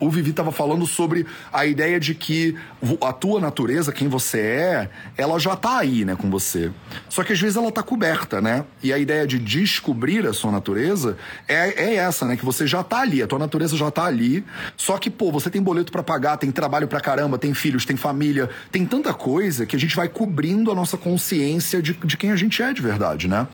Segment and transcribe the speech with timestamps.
[0.00, 2.56] O Vivi estava falando sobre a ideia de que
[3.04, 6.70] a tua natureza, quem você é, ela já tá aí, né, com você.
[7.08, 8.64] Só que às vezes ela tá coberta, né?
[8.80, 12.36] E a ideia de descobrir a sua natureza é, é essa, né?
[12.36, 14.44] Que você já tá ali, a tua natureza já tá ali.
[14.76, 17.96] Só que, pô, você tem boleto para pagar, tem trabalho pra caramba, tem filhos, tem
[17.96, 22.30] família, tem tanta coisa que a gente vai cobrindo a nossa consciência de, de quem
[22.30, 23.48] a gente é de verdade, né?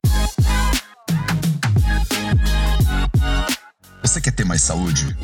[4.02, 5.16] Você quer ter mais saúde?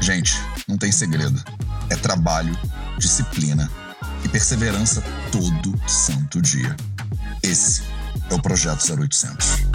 [0.00, 0.34] Gente,
[0.66, 1.40] não tem segredo.
[1.90, 2.56] É trabalho,
[2.98, 3.70] disciplina
[4.24, 6.74] e perseverança todo santo dia.
[7.42, 7.82] Esse
[8.28, 9.66] é o Projeto 0800.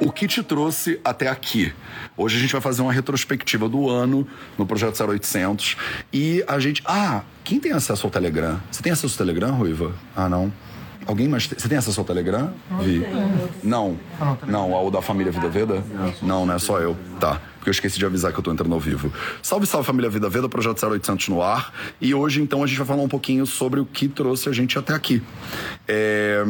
[0.00, 1.72] O que te trouxe até aqui?
[2.16, 4.26] Hoje a gente vai fazer uma retrospectiva do ano
[4.58, 5.76] no Projeto 0800
[6.12, 6.82] e a gente.
[6.86, 8.60] Ah, quem tem acesso ao Telegram?
[8.70, 9.94] Você tem acesso ao Telegram, Ruiva?
[10.14, 10.52] Ah, não.
[11.06, 11.46] Alguém mais.
[11.46, 12.52] Você tem acesso ao Telegram?
[12.80, 13.04] Vi.
[13.62, 13.98] Não.
[14.46, 15.82] Não, ao da família Vida Veda?
[16.22, 16.96] Não, não é só eu.
[17.18, 17.40] Tá.
[17.56, 19.12] Porque eu esqueci de avisar que eu tô entrando ao vivo.
[19.42, 21.72] Salve, salve família Vida Veda, projeto 0800 no ar.
[22.00, 24.78] E hoje, então, a gente vai falar um pouquinho sobre o que trouxe a gente
[24.78, 25.22] até aqui.
[25.86, 26.42] É.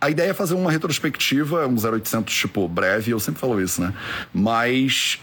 [0.00, 3.92] A ideia é fazer uma retrospectiva, um 0800 tipo breve, eu sempre falo isso, né?
[4.32, 5.18] Mas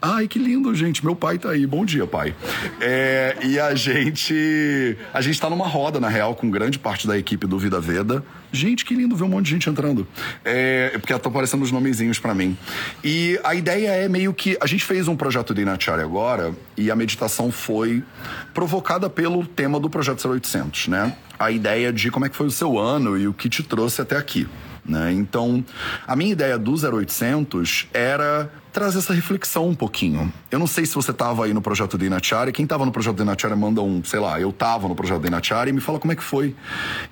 [0.00, 1.04] Ai, que lindo, gente.
[1.04, 1.66] Meu pai tá aí.
[1.66, 2.34] Bom dia, pai.
[2.80, 4.96] É, e a gente.
[5.12, 8.22] A gente tá numa roda, na real, com grande parte da equipe do Vida Veda.
[8.52, 10.06] Gente, que lindo ver um monte de gente entrando.
[10.44, 12.56] É, porque estão aparecendo os nomezinhos para mim.
[13.02, 14.56] E a ideia é meio que.
[14.60, 18.04] A gente fez um projeto de Inachari agora e a meditação foi
[18.52, 21.16] provocada pelo tema do projeto 0800, né?
[21.38, 24.02] A ideia de como é que foi o seu ano e o que te trouxe
[24.02, 24.46] até aqui.
[24.88, 25.12] Né?
[25.12, 25.64] Então,
[26.06, 30.32] a minha ideia do 0800 era trazer essa reflexão um pouquinho.
[30.50, 32.52] Eu não sei se você estava aí no projeto de Inachari.
[32.52, 35.28] Quem estava no projeto de Inachari manda um, sei lá, eu estava no projeto de
[35.28, 36.54] Inachari e me fala como é que foi.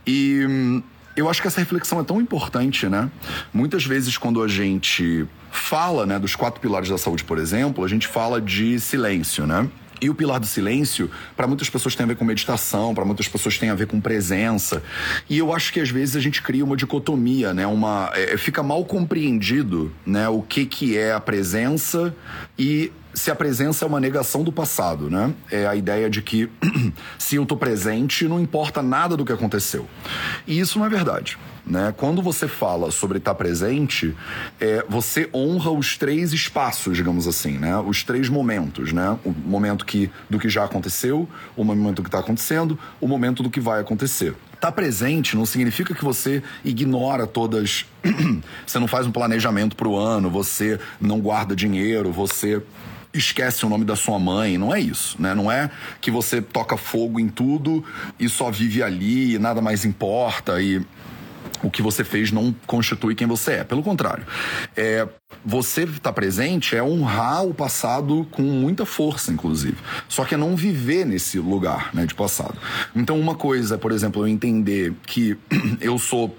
[0.06, 0.83] E hum,
[1.17, 3.11] eu acho que essa reflexão é tão importante, né?
[3.52, 7.89] Muitas vezes quando a gente fala, né, dos quatro pilares da saúde, por exemplo, a
[7.89, 9.69] gente fala de silêncio, né?
[10.00, 13.28] E o pilar do silêncio, para muitas pessoas tem a ver com meditação, para muitas
[13.28, 14.82] pessoas tem a ver com presença.
[15.28, 17.66] E eu acho que às vezes a gente cria uma dicotomia, né?
[17.66, 20.28] Uma, é, fica mal compreendido, né?
[20.28, 22.14] O que que é a presença
[22.58, 25.33] e se a presença é uma negação do passado, né?
[25.50, 26.50] É a ideia de que
[27.16, 29.88] se eu tô presente, não importa nada do que aconteceu.
[30.46, 31.38] E isso não é verdade.
[31.67, 31.95] Né?
[31.97, 34.14] Quando você fala sobre estar presente,
[34.61, 37.75] é, você honra os três espaços, digamos assim, né?
[37.79, 39.19] Os três momentos, né?
[39.25, 41.27] O momento que, do que já aconteceu,
[41.57, 44.35] o momento que está acontecendo, o momento do que vai acontecer.
[44.52, 47.86] Estar tá presente não significa que você ignora todas.
[48.67, 52.63] você não faz um planejamento para o ano, você não guarda dinheiro, você
[53.14, 55.35] esquece o nome da sua mãe, não é isso, né?
[55.35, 55.70] Não é
[56.01, 57.83] que você toca fogo em tudo
[58.19, 60.83] e só vive ali e nada mais importa e
[61.64, 63.64] o que você fez não constitui quem você é.
[63.64, 64.25] Pelo contrário,
[64.77, 65.08] é,
[65.45, 69.77] você estar tá presente é honrar o passado com muita força, inclusive.
[70.08, 72.57] Só que é não viver nesse lugar né, de passado.
[72.95, 75.36] Então, uma coisa, por exemplo, eu entender que
[75.80, 76.36] eu sou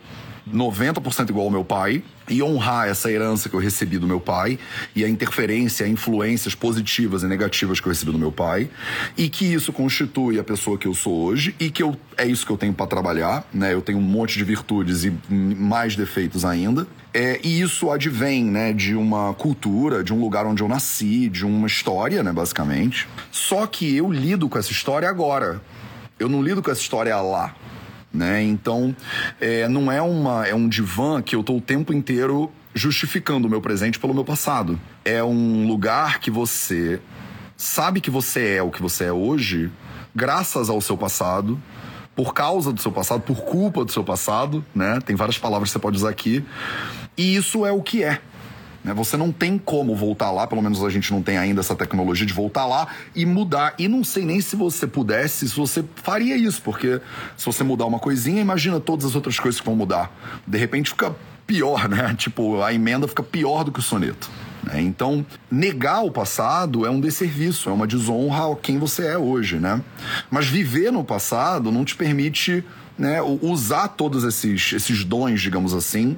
[0.52, 4.58] 90% igual ao meu pai e honrar essa herança que eu recebi do meu pai
[4.96, 8.69] e a interferência, influências positivas e negativas que eu recebi do meu pai
[9.18, 12.46] e que isso constitui a pessoa que eu sou hoje e que eu, é isso
[12.46, 13.74] que eu tenho para trabalhar, né?
[13.74, 16.88] Eu tenho um monte de virtudes e mais defeitos ainda.
[17.13, 21.46] É, e isso advém, né, de uma cultura, de um lugar onde eu nasci, de
[21.46, 23.07] uma história, né, basicamente.
[23.31, 25.62] Só que eu lido com essa história agora.
[26.19, 27.56] Eu não lido com essa história lá
[28.15, 28.41] né?
[28.41, 28.95] Então,
[29.39, 33.49] é, não é, uma, é um divã que eu estou o tempo inteiro justificando o
[33.49, 34.79] meu presente pelo meu passado.
[35.03, 36.99] É um lugar que você
[37.55, 39.71] sabe que você é o que você é hoje,
[40.13, 41.61] graças ao seu passado,
[42.15, 44.99] por causa do seu passado, por culpa do seu passado, né?
[45.05, 46.43] Tem várias palavras que você pode usar aqui.
[47.17, 48.21] E isso é o que é.
[48.85, 48.94] Né?
[48.94, 52.25] Você não tem como voltar lá, pelo menos a gente não tem ainda essa tecnologia
[52.25, 53.73] de voltar lá e mudar.
[53.79, 57.01] E não sei nem se você pudesse, se você faria isso, porque
[57.35, 60.16] se você mudar uma coisinha, imagina todas as outras coisas que vão mudar.
[60.45, 61.16] De repente fica
[61.47, 62.13] pior, né?
[62.16, 64.29] Tipo, a emenda fica pior do que o soneto.
[64.62, 64.81] Né?
[64.81, 69.57] Então, negar o passado é um desserviço, é uma desonra a quem você é hoje,
[69.57, 69.81] né?
[70.30, 72.63] Mas viver no passado não te permite
[72.98, 76.15] né, usar todos esses, esses dons, digamos assim,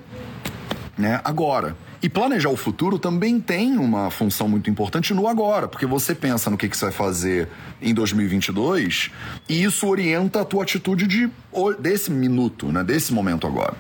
[0.98, 1.76] né, agora.
[2.02, 6.50] E planejar o futuro também tem uma função muito importante no agora, porque você pensa
[6.50, 7.48] no que, que você vai fazer
[7.82, 9.10] em 2022
[9.50, 11.30] e isso orienta a tua atitude de
[11.80, 12.84] desse minuto, né?
[12.84, 13.74] Desse momento agora.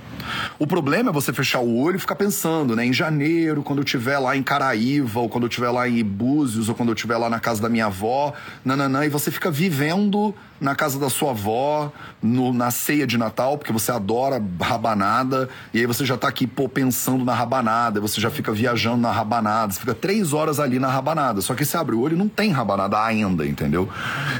[0.57, 2.85] O problema é você fechar o olho e ficar pensando, né?
[2.85, 6.69] Em janeiro, quando eu estiver lá em Caraíva, ou quando eu estiver lá em Búzios,
[6.69, 8.33] ou quando eu estiver lá na casa da minha avó,
[8.65, 11.91] nananã, e você fica vivendo na casa da sua avó,
[12.21, 16.47] no, na ceia de Natal, porque você adora rabanada, e aí você já tá aqui,
[16.47, 20.79] pô, pensando na rabanada, você já fica viajando na rabanada, você fica três horas ali
[20.79, 21.41] na rabanada.
[21.41, 23.89] Só que você abre o olho e não tem rabanada ainda, entendeu?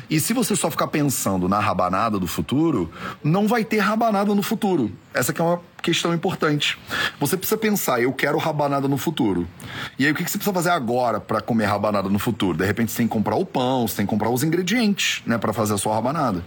[0.09, 2.89] E se você só ficar pensando na rabanada do futuro,
[3.23, 4.91] não vai ter rabanada no futuro.
[5.17, 6.77] Essa que é uma questão importante.
[7.19, 9.47] Você precisa pensar, eu quero rabanada no futuro.
[9.97, 12.57] E aí o que você precisa fazer agora para comer rabanada no futuro?
[12.57, 15.37] De repente você tem que comprar o pão, você tem que comprar os ingredientes, né,
[15.37, 16.43] para fazer a sua rabanada.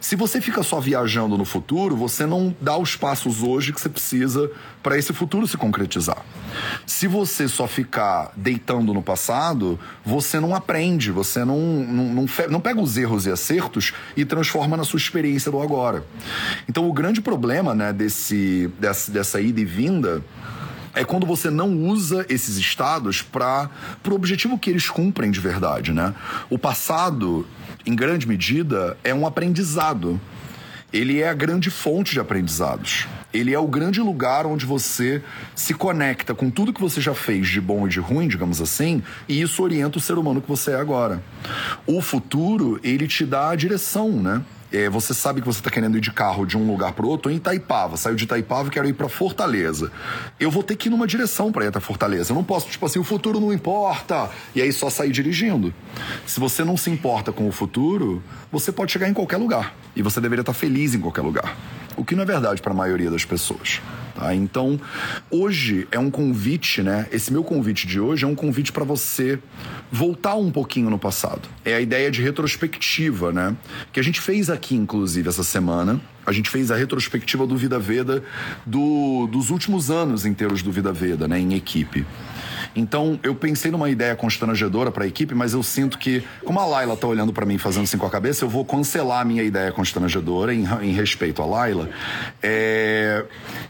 [0.00, 3.88] Se você fica só viajando no futuro, você não dá os passos hoje que você
[3.88, 4.50] precisa
[4.82, 6.24] para esse futuro se concretizar.
[6.86, 12.60] Se você só ficar deitando no passado, você não aprende, você não, não, não, não
[12.60, 16.04] pega os erros e acertos e transforma na sua experiência do agora.
[16.68, 20.24] Então o grande problema, né, desse dessa, dessa ida e vinda
[20.94, 23.70] é quando você não usa esses estados para
[24.08, 26.12] o objetivo que eles cumprem de verdade, né?
[26.50, 27.46] O passado,
[27.86, 30.20] em grande medida, é um aprendizado.
[30.92, 33.06] Ele é a grande fonte de aprendizados.
[33.32, 35.22] Ele é o grande lugar onde você
[35.54, 39.02] se conecta com tudo que você já fez de bom e de ruim, digamos assim,
[39.28, 41.22] e isso orienta o ser humano que você é agora.
[41.86, 44.42] O futuro, ele te dá a direção, né?
[44.72, 47.30] É, você sabe que você está querendo ir de carro de um lugar para outro,
[47.30, 49.90] em Itaipava, saiu de Itaipava e quero ir para Fortaleza.
[50.38, 52.32] Eu vou ter que ir numa direção para ir até Fortaleza.
[52.32, 55.72] Eu não posso, tipo assim, o futuro não importa, e aí só sair dirigindo.
[56.26, 58.22] Se você não se importa com o futuro,
[58.52, 59.74] você pode chegar em qualquer lugar.
[59.96, 61.56] E você deveria estar tá feliz em qualquer lugar.
[61.96, 63.80] O que não é verdade para a maioria das pessoas.
[64.18, 64.34] Tá?
[64.34, 64.80] Então,
[65.30, 67.06] hoje é um convite, né?
[67.12, 69.38] Esse meu convite de hoje é um convite para você
[69.92, 71.48] voltar um pouquinho no passado.
[71.64, 73.56] É a ideia de retrospectiva, né?
[73.92, 76.00] Que a gente fez aqui, inclusive, essa semana.
[76.26, 78.24] A gente fez a retrospectiva do Vida Veda
[78.66, 81.38] do, dos últimos anos inteiros do Vida Veda, né?
[81.38, 82.04] Em equipe.
[82.78, 86.66] Então, eu pensei numa ideia constrangedora para a equipe, mas eu sinto que, como a
[86.66, 89.42] Laila tá olhando para mim fazendo assim com a cabeça, eu vou cancelar a minha
[89.42, 91.90] ideia constrangedora em, em respeito à Laila.
[92.42, 93.24] É,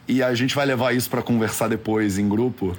[0.07, 2.77] e a gente vai levar isso para conversar depois em grupo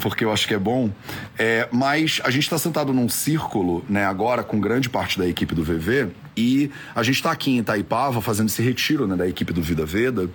[0.00, 0.90] porque eu acho que é bom.
[1.36, 5.54] É, mas a gente está sentado num círculo, né, agora com grande parte da equipe
[5.54, 6.08] do VV,
[6.38, 9.84] e a gente está aqui em Itaipava fazendo esse retiro né, da equipe do Vida
[9.84, 10.30] Veda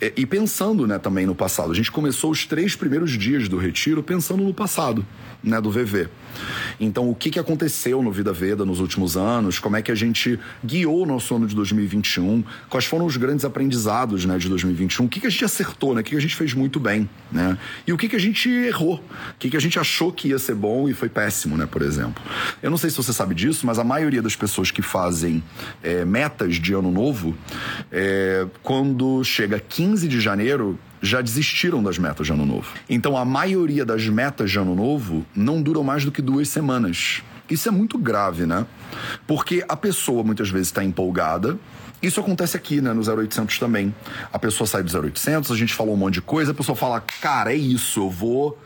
[0.00, 1.72] é, e pensando né, também no passado.
[1.72, 5.04] A gente começou os três primeiros dias do retiro pensando no passado
[5.42, 6.08] né, do VV.
[6.78, 9.58] Então, o que, que aconteceu no Vida Veda nos últimos anos?
[9.58, 12.42] Como é que a gente guiou o nosso ano de 2021?
[12.68, 15.06] Quais foram os grandes aprendizados né, de 2021?
[15.06, 15.94] O que, que a gente acertou?
[15.94, 16.00] Né?
[16.00, 17.08] O que, que a gente fez muito bem?
[17.30, 17.58] Né?
[17.86, 18.94] E o que, que a gente errou?
[18.96, 19.02] O
[19.38, 22.22] que, que a gente achou que ia ser bom e foi péssimo, né, por exemplo?
[22.62, 25.42] Eu não sei se você sabe disso, mas a maioria das pessoas que fazem
[25.82, 27.36] é, metas de ano novo,
[27.90, 32.72] é, quando chega 15 de janeiro, já desistiram das metas de ano novo.
[32.88, 37.22] Então a maioria das metas de ano novo não duram mais do que duas semanas.
[37.48, 38.64] Isso é muito grave, né?
[39.26, 41.58] Porque a pessoa muitas vezes está empolgada.
[42.02, 43.94] Isso acontece aqui, né, no 0800 também.
[44.32, 47.00] A pessoa sai do 0800, a gente falou um monte de coisa, a pessoa fala:
[47.00, 48.58] "Cara, é isso, eu vou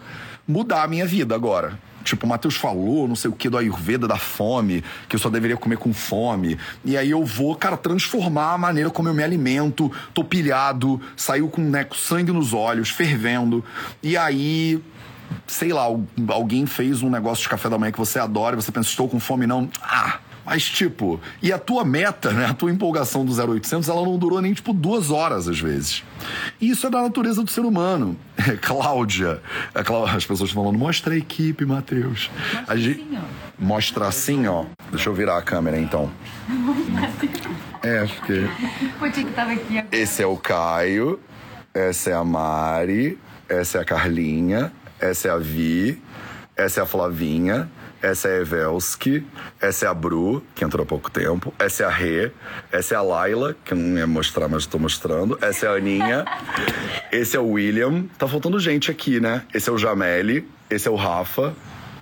[0.46, 1.78] mudar a minha vida agora".
[2.04, 5.30] Tipo, o Matheus falou, não sei o que, do Ayurveda, da fome, que eu só
[5.30, 6.58] deveria comer com fome.
[6.84, 9.90] E aí eu vou, cara, transformar a maneira como eu me alimento.
[10.12, 13.64] Tô pilhado, saiu com né, sangue nos olhos, fervendo.
[14.02, 14.80] E aí
[15.46, 15.84] sei lá,
[16.28, 19.18] alguém fez um negócio de café da manhã que você adora, você pensa, estou com
[19.18, 19.68] fome, não.
[19.82, 22.46] Ah, mas, tipo, e a tua meta, né?
[22.46, 26.02] A tua empolgação do 0800, ela não durou nem, tipo, duas horas às vezes.
[26.61, 28.17] E isso é da natureza do ser humano.
[28.46, 29.41] É, Cláudia,
[29.75, 29.81] é,
[30.14, 32.31] as pessoas falando, mostra a equipe, Matheus.
[32.52, 33.00] Mostra gente...
[33.00, 33.64] assim, ó.
[33.64, 34.64] Mostra assim, ó.
[34.91, 36.11] Deixa eu virar a câmera então.
[37.83, 38.49] É, porque.
[39.92, 41.21] Esse é o Caio,
[41.75, 46.02] essa é a Mari, essa é a Carlinha, essa é a Vi,
[46.57, 47.68] essa é a Flavinha
[48.04, 49.26] essa é a Evelski,
[49.58, 52.30] essa é a Bru, que entrou há pouco tempo, essa é a Rê,
[52.70, 55.73] essa é a Laila, que eu não ia mostrar, mas estou mostrando, essa é a
[55.73, 56.23] Aninha,
[57.11, 59.42] esse é o William, tá faltando gente aqui, né?
[59.54, 61.54] Esse é o Jameli, esse é o Rafa,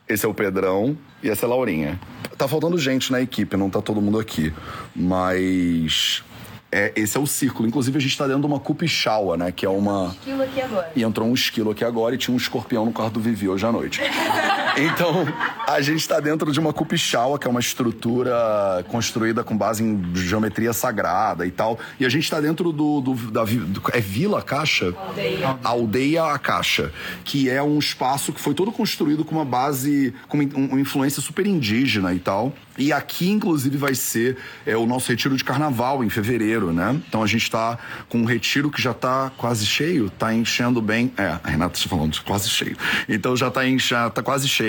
[0.08, 2.00] esse é o Pedrão e essa é a Laurinha.
[2.36, 4.52] Tá faltando gente na equipe, não tá todo mundo aqui,
[4.96, 6.24] mas
[6.72, 7.68] é, esse é o círculo.
[7.68, 9.52] Inclusive, a gente tá dentro de uma cupichaua, né?
[9.52, 10.04] Que é uma.
[10.04, 10.92] Um esquilo aqui agora.
[10.96, 13.64] E entrou um esquilo aqui agora e tinha um escorpião no quarto do Vivi hoje
[13.64, 14.00] à noite.
[14.76, 15.26] então,
[15.66, 20.14] A gente está dentro de uma cupichal, que é uma estrutura construída com base em
[20.14, 21.78] geometria sagrada e tal.
[21.98, 24.94] E a gente está dentro do, do, da do, é Vila Caixa?
[24.98, 25.58] Aldeia.
[25.62, 26.92] Aldeia a Caixa,
[27.24, 31.46] que é um espaço que foi todo construído com uma base, com uma influência super
[31.46, 32.52] indígena e tal.
[32.76, 36.98] E aqui, inclusive, vai ser é, o nosso retiro de carnaval em fevereiro, né?
[37.06, 41.12] Então a gente está com um retiro que já está quase cheio, está enchendo bem.
[41.18, 42.76] É, a Renata está falando de quase cheio.
[43.08, 44.61] Então já está tá quase cheio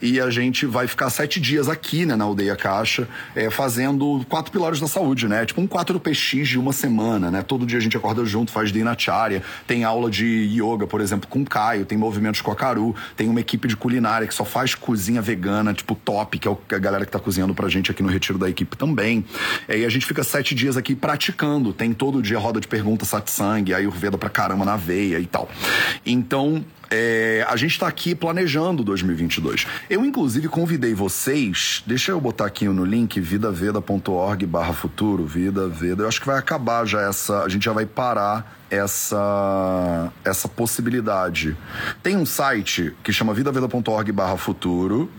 [0.00, 4.52] e a gente vai ficar sete dias aqui, né, na Aldeia Caixa, é, fazendo quatro
[4.52, 5.44] pilares da saúde, né?
[5.44, 7.42] Tipo um quatro PX de uma semana, né?
[7.42, 11.42] Todo dia a gente acorda junto, faz dinacharya, tem aula de yoga, por exemplo, com
[11.42, 14.74] o Caio, tem movimentos com a Caru, tem uma equipe de culinária que só faz
[14.74, 18.08] cozinha vegana, tipo top, que é a galera que está cozinhando pra gente aqui no
[18.08, 19.24] retiro da equipe também.
[19.68, 21.72] É, e a gente fica sete dias aqui praticando.
[21.72, 25.48] Tem todo dia roda de perguntas satsang, ayurveda pra caramba na veia e tal.
[26.04, 29.66] Então, é, a gente está aqui planejando 2022.
[29.88, 31.82] Eu, inclusive, convidei vocês.
[31.86, 36.02] Deixa eu botar aqui no link vidaveda.org barra futuro, Vida Veda.
[36.02, 37.44] Eu acho que vai acabar já essa.
[37.44, 41.54] A gente já vai parar essa, essa possibilidade.
[42.02, 45.10] Tem um site que chama vidaveda.org barra futuro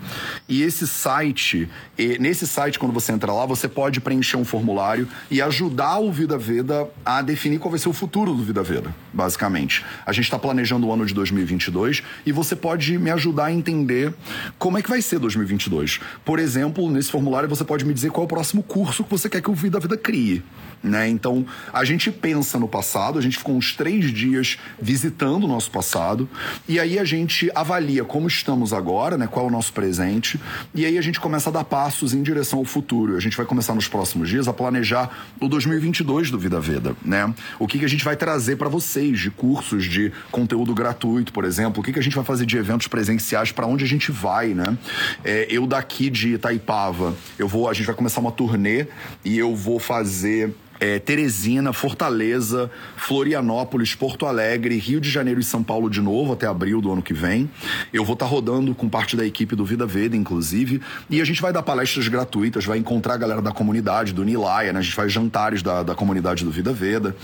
[0.50, 5.08] e esse site, e nesse site quando você entra lá, você pode preencher um formulário
[5.30, 8.94] e ajudar o Vida Veda a definir qual vai ser o futuro do Vida Veda,
[9.14, 9.86] basicamente.
[10.04, 14.12] A gente está planejando o ano de 2022 e você pode me ajudar a entender
[14.58, 16.00] como é que vai ser 2022.
[16.26, 19.30] Por exemplo, nesse formulário você pode me dizer qual é o próximo curso que você
[19.30, 20.44] quer que o Vida Veda crie.
[20.84, 21.08] Né?
[21.08, 25.72] Então, a gente pensa no passado, a gente ficou uns três dias visitando o nosso
[25.72, 26.28] passado,
[26.68, 29.26] e aí a gente avalia como estamos agora, né?
[29.26, 30.38] qual é o nosso presente,
[30.76, 33.16] e aí a gente começa a dar passos em direção ao futuro.
[33.16, 35.10] A gente vai começar nos próximos dias a planejar
[35.40, 37.34] o 2022 do Vida Veda, né?
[37.58, 41.46] O que, que a gente vai trazer para vocês de cursos, de conteúdo gratuito, por
[41.46, 44.12] exemplo, o que, que a gente vai fazer de eventos presenciais, para onde a gente
[44.12, 44.78] vai, né?
[45.24, 48.88] É, eu daqui de Itaipava, eu vou, a gente vai começar uma turnê
[49.24, 55.64] e eu vou fazer é, Teresina, Fortaleza, Florianópolis, Porto Alegre, Rio de Janeiro e São
[55.64, 57.50] Paulo de novo até abril do ano que vem.
[57.94, 61.26] Eu vou estar tá rodando com parte da equipe do Vida Veda, inclusive, e a
[61.26, 64.80] gente vai dar palestras gratuitas, vai encontrar a galera da comunidade, do Nilaya, né?
[64.80, 67.16] A gente faz jantares da, da comunidade do Vida Veda.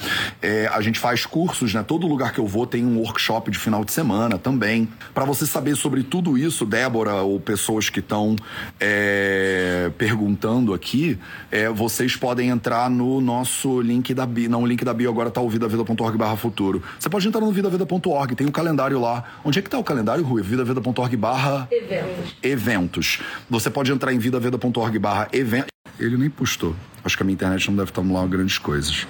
[0.42, 1.84] É, a gente faz cursos, né?
[1.84, 4.88] Todo lugar que eu vou tem um workshop de final de semana também.
[5.14, 8.38] Para você saber sobre tudo isso, Débora, ou pessoas que estão
[8.80, 11.20] é, perguntando aqui,
[11.52, 14.50] é, vocês podem entrar no nosso nosso link da bio.
[14.50, 16.84] Não, o link da bio agora tá o vidaveda.org barra futuro.
[17.00, 19.24] Você pode entrar no vidaveda.org, tem o um calendário lá.
[19.44, 20.42] Onde é que tá o calendário, Rui?
[20.42, 21.68] vidaveda.org barra...
[21.72, 22.36] Eventos.
[22.44, 23.20] Eventos.
[23.50, 25.70] Você pode entrar em vidaveda.org barra eventos.
[26.00, 26.76] Ele nem postou.
[27.04, 29.08] Acho que a minha internet não deve estar lá grandes coisas.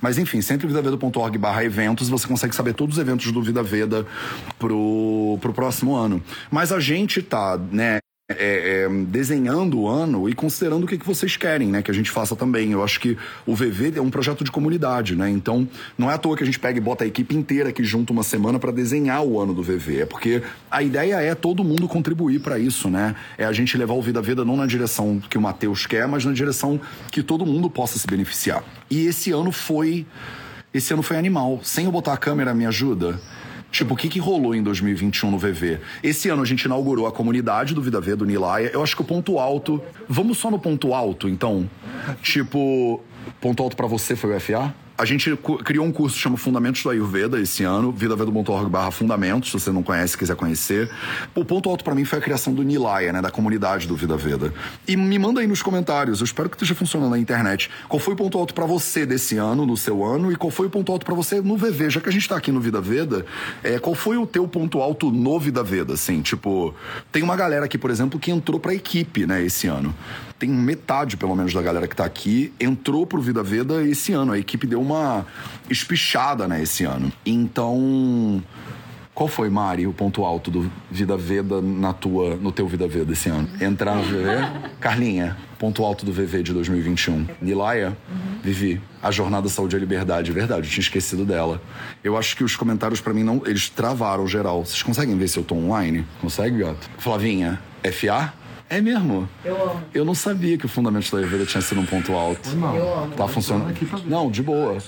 [0.00, 4.06] Mas enfim, sempre vidaveda.org barra eventos, você consegue saber todos os eventos do Vida Veda
[4.58, 6.22] pro, pro próximo ano.
[6.50, 7.98] Mas a gente tá, né,
[8.38, 11.82] é, é, desenhando o ano e considerando o que, que vocês querem, né?
[11.82, 12.72] Que a gente faça também.
[12.72, 15.28] Eu acho que o VV é um projeto de comunidade, né?
[15.28, 15.66] Então,
[15.98, 18.12] não é à toa que a gente pega e bota a equipe inteira aqui junto
[18.12, 20.00] uma semana para desenhar o ano do VV.
[20.00, 23.16] É porque a ideia é todo mundo contribuir para isso, né?
[23.36, 26.24] É a gente levar o Vida Vida não na direção que o Matheus quer, mas
[26.24, 28.62] na direção que todo mundo possa se beneficiar.
[28.88, 30.06] E esse ano foi.
[30.72, 31.60] Esse ano foi animal.
[31.64, 33.18] Sem eu botar a câmera, me ajuda?
[33.70, 35.78] Tipo, o que, que rolou em 2021 no VV?
[36.02, 38.70] Esse ano a gente inaugurou a comunidade do Vida V, do Nilaya.
[38.72, 39.80] Eu acho que o ponto alto.
[40.08, 41.68] Vamos só no ponto alto, então?
[42.22, 43.00] Tipo,
[43.40, 44.74] ponto alto para você foi o FA?
[45.00, 49.50] A gente criou um curso que chama Fundamentos do Ayurveda esse ano, vidaveda.org barra fundamentos,
[49.50, 50.90] se você não conhece quiser conhecer.
[51.34, 54.14] O ponto alto para mim foi a criação do Nilaya, né, da comunidade do Vida
[54.18, 54.52] Veda.
[54.86, 57.70] E me manda aí nos comentários, eu espero que esteja funcionando na internet.
[57.88, 60.66] Qual foi o ponto alto para você desse ano, no seu ano, e qual foi
[60.66, 61.88] o ponto alto para você no VV?
[61.88, 63.24] Já que a gente tá aqui no Vida Veda,
[63.64, 66.20] é, qual foi o teu ponto alto no Vida Veda, assim?
[66.20, 66.74] Tipo,
[67.10, 69.94] tem uma galera aqui, por exemplo, que entrou pra equipe, né, esse ano
[70.40, 74.32] tem metade, pelo menos, da galera que tá aqui entrou pro Vida Veda esse ano.
[74.32, 74.89] A equipe deu uma
[75.68, 77.12] espichada, né, esse ano.
[77.24, 78.42] Então,
[79.20, 83.12] qual foi, Mari, o ponto alto do Vida Veda na tua, no teu Vida Veda
[83.12, 83.48] esse ano?
[83.60, 84.70] Entrar no VV?
[84.80, 87.26] Carlinha, ponto alto do VV de 2021.
[87.42, 88.38] Nilaya, uhum.
[88.42, 90.32] Vivi, a Jornada Saúde e Liberdade.
[90.32, 91.60] Verdade, eu tinha esquecido dela.
[92.02, 94.64] Eu acho que os comentários para mim não, eles travaram geral.
[94.64, 96.06] Vocês conseguem ver se eu tô online?
[96.22, 96.88] Consegue, gato?
[96.96, 97.60] Flavinha,
[97.92, 98.32] FA?
[98.70, 99.28] É mesmo?
[99.44, 99.82] Eu amo.
[99.92, 102.50] Eu não sabia que o fundamento da Ayurveda tinha sido um ponto alto.
[102.50, 102.76] Não.
[102.76, 103.14] Eu amo.
[103.16, 103.74] Tá funcionando?
[104.06, 104.78] Não, de boa.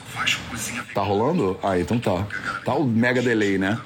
[0.95, 1.59] Tá rolando?
[1.61, 2.25] Ah, então tá.
[2.65, 3.77] Tá o mega delay, né?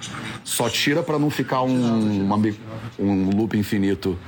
[0.45, 2.37] Só tira pra não ficar um, uma,
[2.99, 4.19] um loop infinito.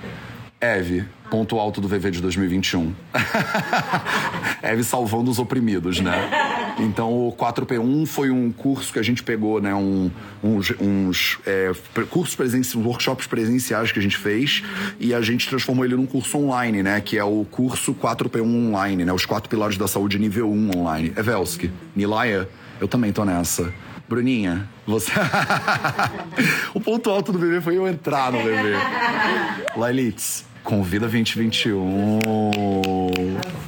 [0.58, 2.92] Eve, ponto alto do VV de 2021.
[4.62, 6.74] Eve salvando os oprimidos, né?
[6.78, 9.74] Então o 4P1 foi um curso que a gente pegou, né?
[9.74, 10.10] Um,
[10.42, 11.72] uns uns é,
[12.10, 14.62] cursos presenciais, workshops presenciais que a gente fez
[14.98, 17.00] e a gente transformou ele num curso online, né?
[17.00, 19.12] Que é o curso 4P1 online, né?
[19.12, 21.12] Os quatro pilares da saúde nível 1 online.
[21.16, 22.48] Evelski, Nilaya,
[22.80, 23.72] eu também tô nessa.
[24.08, 25.12] Bruninha, você.
[26.72, 28.72] o ponto alto do bebê foi eu entrar no bebê.
[29.76, 32.20] Lailitz, convida 2021.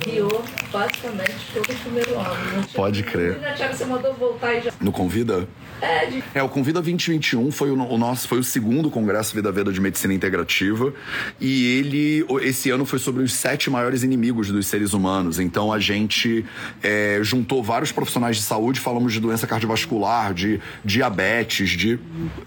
[0.04, 0.29] Guiou
[0.72, 2.66] basicamente todo o primeiro ano.
[2.74, 3.38] Pode crer.
[3.56, 4.72] Tiago, você mandou voltar e já.
[4.80, 5.48] No Convida?
[5.80, 6.24] É, de...
[6.34, 9.80] É, o Convida 2021 foi o, o, nosso, foi o segundo Congresso Vida Veda de
[9.80, 10.92] Medicina Integrativa.
[11.40, 15.38] E ele, esse ano, foi sobre os sete maiores inimigos dos seres humanos.
[15.38, 16.44] Então a gente
[16.82, 21.98] é, juntou vários profissionais de saúde, falamos de doença cardiovascular, de diabetes, de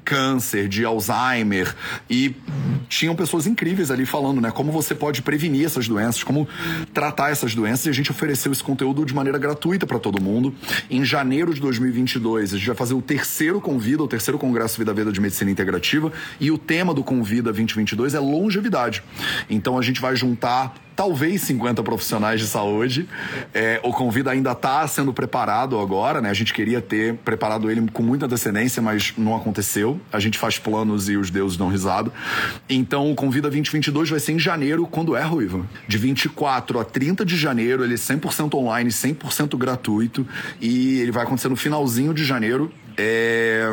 [0.05, 1.75] câncer, de Alzheimer.
[2.09, 2.35] E
[2.87, 4.51] tinham pessoas incríveis ali falando, né?
[4.51, 6.47] Como você pode prevenir essas doenças, como
[6.93, 7.87] tratar essas doenças.
[7.87, 10.53] E a gente ofereceu esse conteúdo de maneira gratuita para todo mundo.
[10.89, 14.93] Em janeiro de 2022, a gente vai fazer o terceiro Convida, o terceiro Congresso Vida
[14.93, 19.03] Veda de Medicina Integrativa, e o tema do Convida 2022 é longevidade.
[19.49, 23.07] Então a gente vai juntar talvez 50 profissionais de saúde.
[23.53, 26.29] É, o Convida ainda está sendo preparado agora, né?
[26.29, 29.99] A gente queria ter preparado ele com muita antecedência, mas não aconteceu.
[30.11, 32.11] A gente faz planos e os deuses dão risada.
[32.69, 35.65] Então, o Convida 2022 vai ser em janeiro, quando é, Ruiva?
[35.87, 40.27] De 24 a 30 de janeiro, ele é 100% online, 100% gratuito,
[40.59, 43.65] e ele vai acontecer no finalzinho de janeiro, é,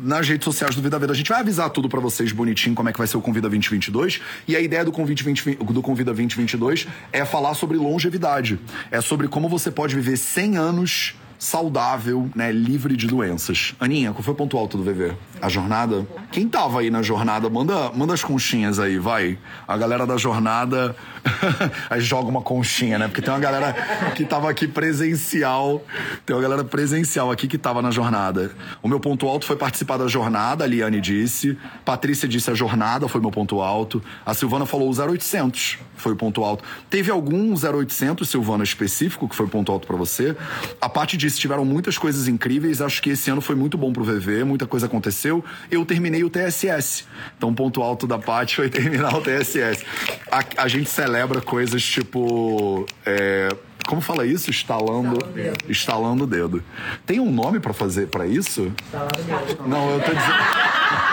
[0.00, 1.12] nas redes sociais do Vida Vida.
[1.12, 3.48] A gente vai avisar tudo para vocês bonitinho como é que vai ser o Convida
[3.48, 4.20] 2022.
[4.46, 8.58] E a ideia do Convida, 20, do Convida 2022 é falar sobre longevidade.
[8.90, 13.74] É sobre como você pode viver 100 anos saudável, né, livre de doenças.
[13.78, 15.12] Aninha, qual foi o ponto alto do VV?
[15.40, 16.06] A jornada?
[16.32, 17.48] Quem tava aí na jornada?
[17.48, 19.38] Manda, manda as conchinhas aí, vai.
[19.66, 20.96] A galera da jornada
[21.88, 23.06] aí joga uma conchinha, né?
[23.06, 23.72] Porque tem uma galera
[24.16, 25.84] que tava aqui presencial,
[26.26, 28.50] tem uma galera presencial aqui que tava na jornada.
[28.82, 31.56] O meu ponto alto foi participar da jornada, a Liane disse.
[31.84, 34.02] Patrícia disse a jornada foi meu ponto alto.
[34.26, 36.64] A Silvana falou o 0800 foi o ponto alto.
[36.88, 40.36] Teve algum 0800, Silvana, específico que foi o ponto alto para você?
[40.80, 42.80] A parte de disse, tiveram muitas coisas incríveis.
[42.80, 45.44] Acho que esse ano foi muito bom pro VV, muita coisa aconteceu.
[45.70, 47.04] Eu terminei o TSS.
[47.36, 49.84] Então, ponto alto da parte foi terminar o TSS.
[50.30, 52.86] A, a gente celebra coisas tipo.
[53.04, 53.48] É,
[53.86, 54.50] como fala isso?
[54.50, 55.70] Estalando, estalando o dedo.
[55.70, 56.64] Estalando dedo.
[57.06, 58.72] Tem um nome para fazer para isso?
[58.84, 59.68] Estalando o dedo.
[59.68, 61.07] Não, eu tô dizendo.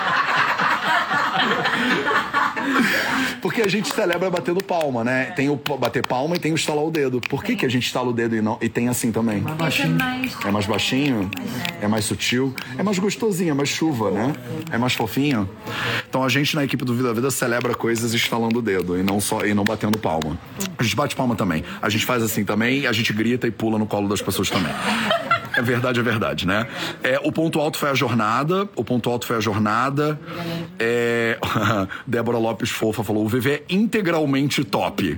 [3.45, 5.25] Porque a gente celebra batendo palma, né?
[5.25, 7.21] Tem o bater palma e tem o estalar o dedo.
[7.21, 9.39] Por que, que a gente estala o dedo e, não, e tem assim também?
[9.39, 9.97] Mais baixinho.
[10.43, 11.29] É mais baixinho?
[11.79, 12.55] É mais sutil?
[12.75, 14.33] É mais gostosinho, é mais chuva, né?
[14.71, 15.47] É mais fofinho?
[16.09, 19.21] Então a gente na equipe do Vida Vida celebra coisas estalando o dedo e não
[19.21, 20.39] só e não batendo palma.
[20.75, 21.63] A gente bate palma também.
[21.83, 24.73] A gente faz assim também, a gente grita e pula no colo das pessoas também.
[25.57, 26.67] É verdade, é verdade, né?
[27.01, 28.67] É, o ponto alto foi a jornada.
[28.75, 30.19] O ponto alto foi a jornada.
[30.77, 31.37] É,
[32.05, 35.17] Débora Lopes Fofa falou: o VV é integralmente top.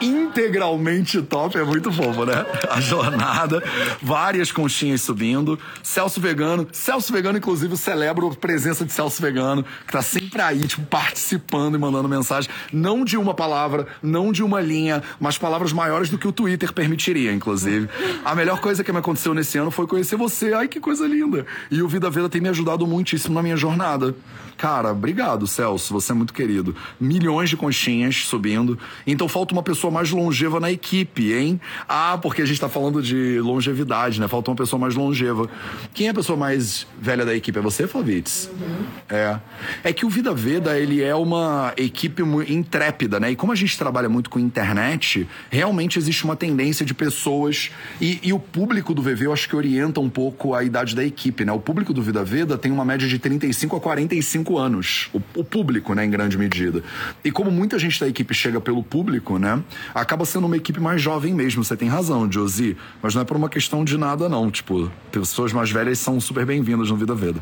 [0.00, 2.46] integralmente top é muito fofo, né?
[2.70, 3.62] A jornada,
[4.00, 5.58] várias conchinhas subindo.
[5.82, 6.66] Celso Vegano.
[6.72, 11.74] Celso Vegano, inclusive, celebra a presença de Celso Vegano, que tá sempre aí, tipo, participando
[11.74, 12.50] e mandando mensagem.
[12.72, 16.72] Não de uma palavra, não de uma linha, mas palavras maiores do que o Twitter
[16.72, 17.88] permitiria, inclusive.
[18.24, 20.52] A melhor coisa que me aconteceu aconteceu nesse ano foi conhecer você.
[20.52, 21.46] Ai, que coisa linda.
[21.70, 24.14] E o Vida Veda tem me ajudado muitíssimo na minha jornada.
[24.56, 25.92] Cara, obrigado, Celso.
[25.92, 26.74] Você é muito querido.
[26.98, 28.78] Milhões de conchinhas subindo.
[29.06, 31.60] Então falta uma pessoa mais longeva na equipe, hein?
[31.86, 34.28] Ah, porque a gente tá falando de longevidade, né?
[34.28, 35.48] Falta uma pessoa mais longeva.
[35.92, 37.58] Quem é a pessoa mais velha da equipe?
[37.58, 38.50] É você, Flavitz?
[38.58, 38.86] Uhum.
[39.10, 39.38] É.
[39.84, 43.32] É que o Vida Veda, ele é uma equipe intrépida, né?
[43.32, 47.70] E como a gente trabalha muito com internet, realmente existe uma tendência de pessoas.
[48.00, 51.04] E, e o público do VV, eu acho que orienta um pouco a idade da
[51.04, 51.52] equipe, né?
[51.52, 55.08] O público do Vida Veda tem uma média de 35 a 45 cinco anos.
[55.12, 56.82] O, o, público, né, em grande medida.
[57.24, 59.60] E como muita gente da equipe chega pelo público, né,
[59.94, 61.64] acaba sendo uma equipe mais jovem mesmo.
[61.64, 62.76] Você tem razão, Josi.
[63.02, 64.50] Mas não é por uma questão de nada, não.
[64.50, 67.40] Tipo, pessoas mais velhas são super bem-vindas no Vida Veda.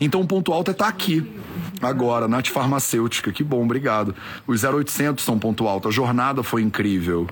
[0.00, 1.26] Então o ponto alto é estar tá aqui.
[1.82, 4.14] Agora, Nath Farmacêutica, que bom, obrigado.
[4.46, 5.88] Os 0800 são ponto alto.
[5.88, 7.26] A jornada foi incrível.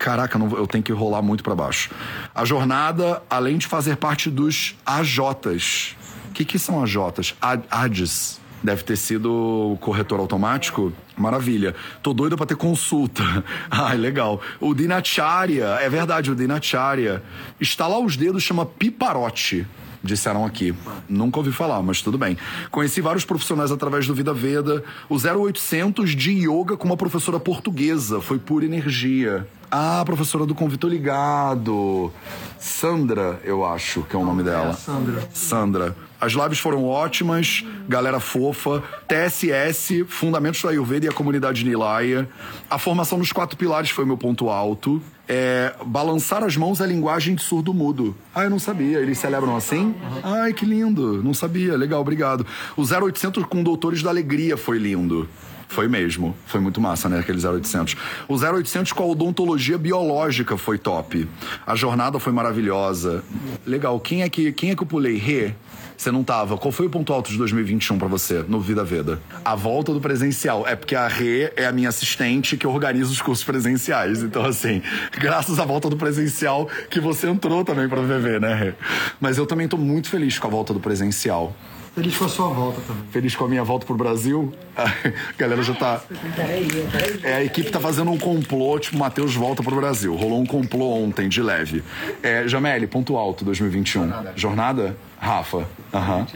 [0.00, 1.90] Caraca, não, eu tenho que rolar muito para baixo.
[2.34, 5.94] A jornada, além de fazer parte dos AJs.
[6.30, 7.34] O que, que são AJs?
[7.70, 8.40] ADs.
[8.62, 10.90] Deve ter sido corretor automático.
[11.18, 11.74] Maravilha.
[12.02, 13.22] Tô doido para ter consulta.
[13.70, 14.40] Ai, legal.
[14.58, 17.22] O Dinacharya, é verdade, o Dinacharya.
[17.60, 19.66] Estalar os dedos chama piparote
[20.02, 20.74] disseram aqui.
[21.06, 22.38] Nunca ouvi falar, mas tudo bem.
[22.70, 24.82] Conheci vários profissionais através do Vida Veda.
[25.10, 28.18] O 0800 de yoga com uma professora portuguesa.
[28.18, 29.46] Foi pura energia.
[29.70, 32.12] Ah, professora do convite, tô ligado.
[32.58, 34.72] Sandra, eu acho que é o nome dela.
[34.72, 35.28] Sandra.
[35.32, 35.96] Sandra.
[36.20, 38.82] As lives foram ótimas, galera fofa.
[39.06, 42.28] TSS, Fundamentos do Ayurveda e a Comunidade Nilaya.
[42.68, 45.00] A formação nos quatro pilares foi o meu ponto alto.
[45.28, 48.16] É, balançar as mãos é linguagem de surdo-mudo.
[48.34, 48.98] Ah, eu não sabia.
[48.98, 49.94] Eles celebram assim?
[50.24, 51.22] Ai, que lindo.
[51.22, 51.76] Não sabia.
[51.76, 52.44] Legal, obrigado.
[52.76, 55.28] O 0800 com Doutores da Alegria foi lindo.
[55.70, 56.36] Foi mesmo.
[56.46, 57.20] Foi muito massa, né?
[57.20, 57.94] Aquele 0800.
[58.26, 61.28] O 0800 com a odontologia biológica foi top.
[61.64, 63.22] A jornada foi maravilhosa.
[63.64, 64.00] Legal.
[64.00, 65.16] Quem é que, quem é que eu pulei?
[65.16, 65.54] Rê?
[65.96, 66.58] Você não tava.
[66.58, 69.20] Qual foi o ponto alto de 2021 pra você, no Vida Veda?
[69.44, 70.66] A volta do presencial.
[70.66, 74.24] É porque a Rê é a minha assistente que organiza os cursos presenciais.
[74.24, 74.82] Então, assim,
[75.20, 78.74] graças à volta do presencial que você entrou também pra VV, né, Rê?
[79.20, 81.54] Mas eu também tô muito feliz com a volta do presencial.
[81.94, 83.02] Feliz com a sua volta também.
[83.10, 84.52] Feliz com a minha volta pro Brasil.
[84.76, 84.92] A
[85.36, 86.00] galera já tá.
[86.36, 87.20] Peraí, peraí.
[87.22, 90.14] É, a equipe tá fazendo um complô, tipo, Matheus volta pro Brasil.
[90.14, 91.82] Rolou um complô ontem, de leve.
[92.22, 94.10] É, Jamele, ponto alto 2021.
[94.36, 94.96] Jornada?
[95.20, 95.68] Rafa.
[95.92, 96.26] Aham.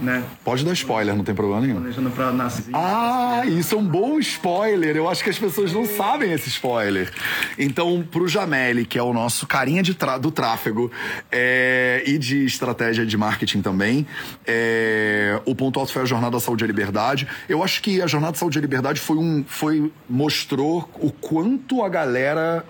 [0.00, 0.24] né?
[0.42, 1.76] Pode dar spoiler, não tem problema nenhum.
[1.76, 2.64] Planejando pra nascer.
[2.72, 4.96] Ah, isso é um bom spoiler.
[4.96, 7.12] Eu acho que as pessoas não sabem esse spoiler.
[7.56, 9.82] Então, pro Jameli, que é o nosso carinha
[10.20, 10.90] do tráfego
[11.30, 14.04] é, e de estratégia de marketing também,
[14.44, 17.28] é, o ponto alto foi a Jornada da Saúde e Liberdade.
[17.48, 21.84] Eu acho que a Jornada da Saúde e Liberdade foi um, foi, mostrou o quanto
[21.84, 22.64] a galera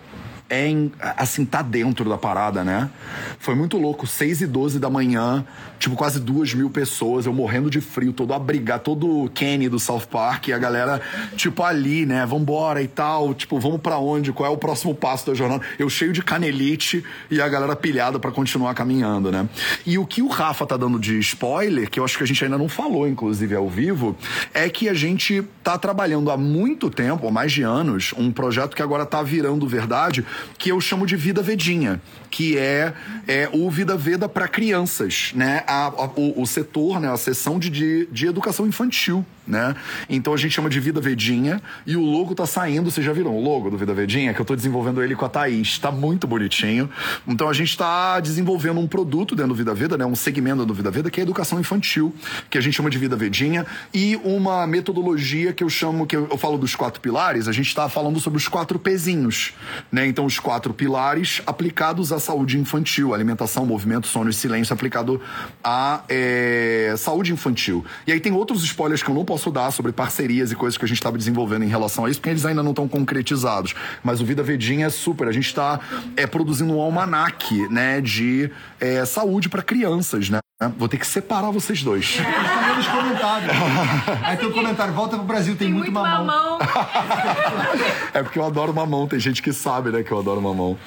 [0.48, 0.70] é
[1.16, 2.90] assim, tá dentro da parada, né?
[3.38, 4.06] Foi muito louco.
[4.06, 5.44] 6 e 12 da manhã,
[5.78, 10.06] tipo, quase duas mil pessoas, eu morrendo de frio, todo abrigado, todo Kenny do South
[10.10, 11.00] Park, e a galera,
[11.36, 12.24] tipo, ali, né?
[12.26, 14.32] Vambora e tal, tipo, vamos pra onde?
[14.32, 15.62] Qual é o próximo passo da jornada?
[15.78, 19.48] Eu cheio de canelite e a galera pilhada pra continuar caminhando, né?
[19.86, 22.44] E o que o Rafa tá dando de spoiler, que eu acho que a gente
[22.44, 24.16] ainda não falou, inclusive, ao vivo,
[24.52, 28.76] é que a gente tá trabalhando há muito tempo, há mais de anos, um projeto
[28.76, 30.24] que agora tá virando verdade,
[30.58, 32.92] que eu chamo de Vida Vedinha, que é,
[33.26, 35.62] é o Vida Veda para crianças, né?
[35.66, 37.10] A- a- o, o setor, né?
[37.12, 39.74] A seção de, de, de educação infantil, né?
[40.08, 43.36] Então a gente chama de Vida Vedinha e o logo tá saindo, vocês já viram
[43.36, 44.32] o logo do Vida Vedinha?
[44.32, 46.88] Que eu tô desenvolvendo ele com a Thaís, tá muito bonitinho.
[47.26, 50.04] Então a gente tá desenvolvendo um produto dentro do Vida Veda, né?
[50.04, 52.14] Um segmento do Vida Veda que é a educação infantil,
[52.48, 56.28] que a gente chama de Vida Vedinha e uma metodologia que eu chamo, que eu,
[56.30, 59.52] eu falo dos quatro pilares, a gente tá falando sobre os quatro pezinhos,
[59.92, 60.06] né?
[60.06, 65.20] Então os quatro pilares aplicados à saúde infantil, alimentação, movimento, sono e silêncio aplicado
[65.62, 67.84] à é, saúde infantil.
[68.06, 70.84] E aí tem outros spoilers que eu não posso dar sobre parcerias e coisas que
[70.84, 73.74] a gente estava desenvolvendo em relação a isso, porque eles ainda não estão concretizados.
[74.02, 75.28] Mas o Vida Vedinha é super.
[75.28, 75.80] A gente está
[76.16, 80.38] é, produzindo um almanaque, né, de é, saúde para crianças, né?
[80.78, 82.16] Vou ter que separar vocês dois.
[82.22, 83.50] Cadê nos comentários?
[84.22, 86.26] Aí tem um comentário, volta pro Brasil, tem, Tem muito, muito mamão.
[86.26, 86.58] mamão.
[88.14, 90.78] É porque eu adoro mamão, tem gente que sabe, né, que eu adoro mamão.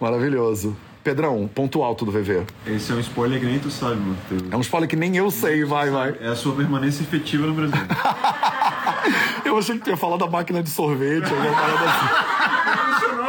[0.00, 0.74] Maravilhoso.
[1.02, 2.42] Pedrão, ponto alto do VV.
[2.66, 4.16] Esse é um spoiler que nem tu sabe, mano.
[4.28, 6.14] Teu- É um spoiler que nem eu sei, vai, vai.
[6.20, 7.76] É a sua permanência efetiva no Brasil.
[9.44, 12.39] Eu achei que tu ia falar da máquina de sorvete, alguma parada assim.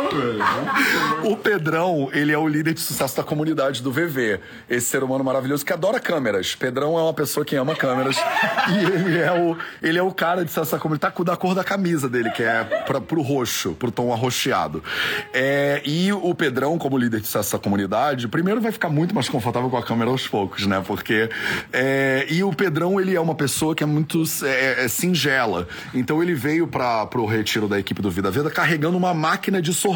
[1.23, 4.39] O Pedrão, ele é o líder de sucesso da comunidade do VV.
[4.69, 6.55] Esse ser humano maravilhoso que adora câmeras.
[6.55, 8.17] Pedrão é uma pessoa que ama câmeras.
[8.69, 11.13] e ele é o, ele é o cara de sucesso da comunidade.
[11.13, 14.83] Tá da cor da camisa dele, que é pra, pro roxo, pro tom arroxeado.
[15.33, 19.29] É, e o Pedrão, como líder de sucesso da comunidade, primeiro vai ficar muito mais
[19.29, 20.83] confortável com a câmera aos poucos, né?
[20.85, 21.29] Porque.
[21.71, 25.67] é, e o Pedrão, ele é uma pessoa que é muito é, é singela.
[25.93, 29.73] Então ele veio para pro retiro da equipe do Vida Veda carregando uma máquina de
[29.73, 29.90] sorvete,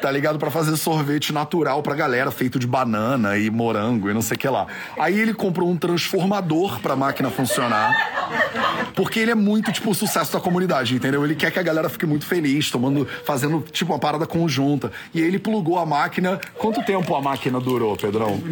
[0.00, 0.38] tá ligado?
[0.38, 4.38] Pra fazer sorvete natural pra galera, feito de banana e morango e não sei o
[4.38, 4.66] que lá.
[4.98, 7.92] Aí ele comprou um transformador pra máquina funcionar,
[8.94, 11.24] porque ele é muito, tipo, o sucesso da comunidade, entendeu?
[11.24, 14.92] Ele quer que a galera fique muito feliz, tomando, fazendo, tipo, uma parada conjunta.
[15.12, 16.40] E ele plugou a máquina.
[16.54, 18.40] Quanto tempo a máquina durou, Pedrão?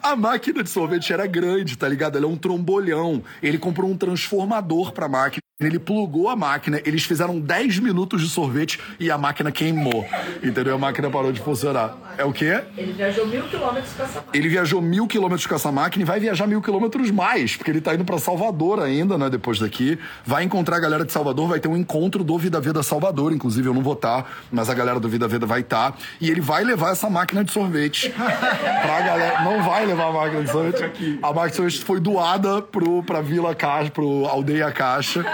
[0.00, 2.16] A máquina de sorvete era grande, tá ligado?
[2.16, 3.22] Ela é um trombolhão.
[3.42, 5.42] Ele comprou um transformador pra máquina.
[5.60, 10.06] Ele plugou a máquina, eles fizeram 10 minutos de sorvete e a máquina queimou.
[10.40, 10.76] Entendeu?
[10.76, 12.07] A máquina parou de funcionar.
[12.18, 12.60] É o quê?
[12.76, 16.18] Ele viajou mil quilômetros com essa Ele viajou mil quilômetros com essa máquina e vai
[16.18, 19.30] viajar mil quilômetros mais, porque ele tá indo pra Salvador ainda, né?
[19.30, 19.96] Depois daqui.
[20.26, 23.68] Vai encontrar a galera de Salvador, vai ter um encontro do Vida Veda Salvador, inclusive
[23.68, 25.96] eu não vou estar, mas a galera do Vida Veda vai estar.
[26.20, 29.44] E ele vai levar essa máquina de sorvete pra galera.
[29.44, 31.20] Não vai levar a máquina de sorvete.
[31.22, 35.24] A máquina de sorvete foi doada pro, pra Vila Caixa, pro Aldeia Caixa.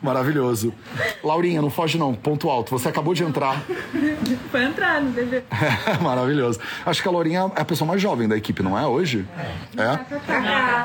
[0.00, 0.72] Maravilhoso.
[1.24, 2.70] Laurinha, não foge não, ponto alto.
[2.70, 3.60] Você acabou de entrar.
[4.52, 5.42] Foi entrar no bebê.
[6.04, 6.60] Maravilhoso.
[6.84, 9.26] Acho que a Laurinha é a pessoa mais jovem da equipe, não é hoje?
[9.76, 9.98] É?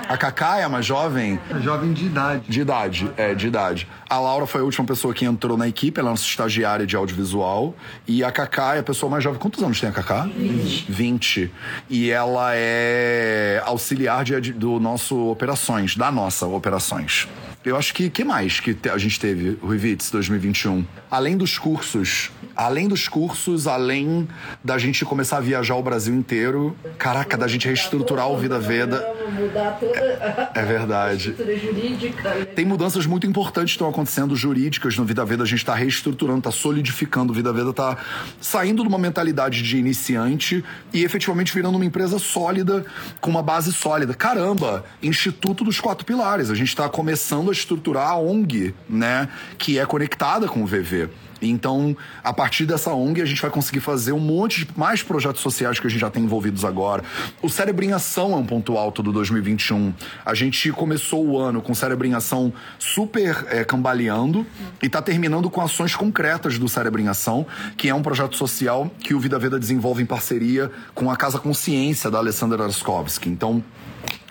[0.07, 1.39] A Cacá é a mais jovem?
[1.49, 2.43] É Jovem de idade.
[2.47, 3.87] De idade, é, de idade.
[4.09, 6.95] A Laura foi a última pessoa que entrou na equipe, ela é nossa estagiária de
[6.95, 7.75] audiovisual.
[8.07, 9.39] E a Cacá é a pessoa mais jovem.
[9.39, 10.23] Quantos anos tem a Cacá?
[10.35, 10.85] 20.
[10.89, 11.51] 20.
[11.89, 17.27] E ela é auxiliar de, do nosso operações, da nossa operações.
[17.63, 20.85] Eu acho que que mais que a gente teve, Ruivitz, 2021?
[21.11, 24.27] Além dos cursos, além dos cursos, além
[24.63, 29.03] da gente começar a viajar o Brasil inteiro, caraca, da gente reestruturar o Vida Veda.
[29.31, 31.29] Mudar toda É verdade.
[31.31, 32.47] estrutura jurídica.
[32.55, 35.43] Tem mudanças muito importantes que estão acontecendo jurídicas no Vida Veda.
[35.43, 37.31] A gente está reestruturando, está solidificando.
[37.31, 37.97] O Vida Veda está
[38.39, 42.85] saindo de uma mentalidade de iniciante e efetivamente virando uma empresa sólida,
[43.19, 44.13] com uma base sólida.
[44.13, 46.51] Caramba, Instituto dos Quatro Pilares.
[46.51, 49.27] A gente está começando a estruturar a ONG, né?
[49.57, 50.98] Que é conectada com o VV.
[51.41, 55.41] Então, a partir dessa ONG, a gente vai conseguir fazer um monte de mais projetos
[55.41, 57.03] sociais que a gente já tem envolvidos agora.
[57.41, 59.93] O Cérebro em Ação é um ponto alto do 2021.
[60.25, 64.45] A gente começou o ano com o Cérebro em Ação super é, cambaleando
[64.81, 67.45] e está terminando com ações concretas do Cérebro em Ação,
[67.77, 71.39] que é um projeto social que o Vida Veda desenvolve em parceria com a Casa
[71.39, 73.29] Consciência da Alessandra Araskovski.
[73.29, 73.63] Então,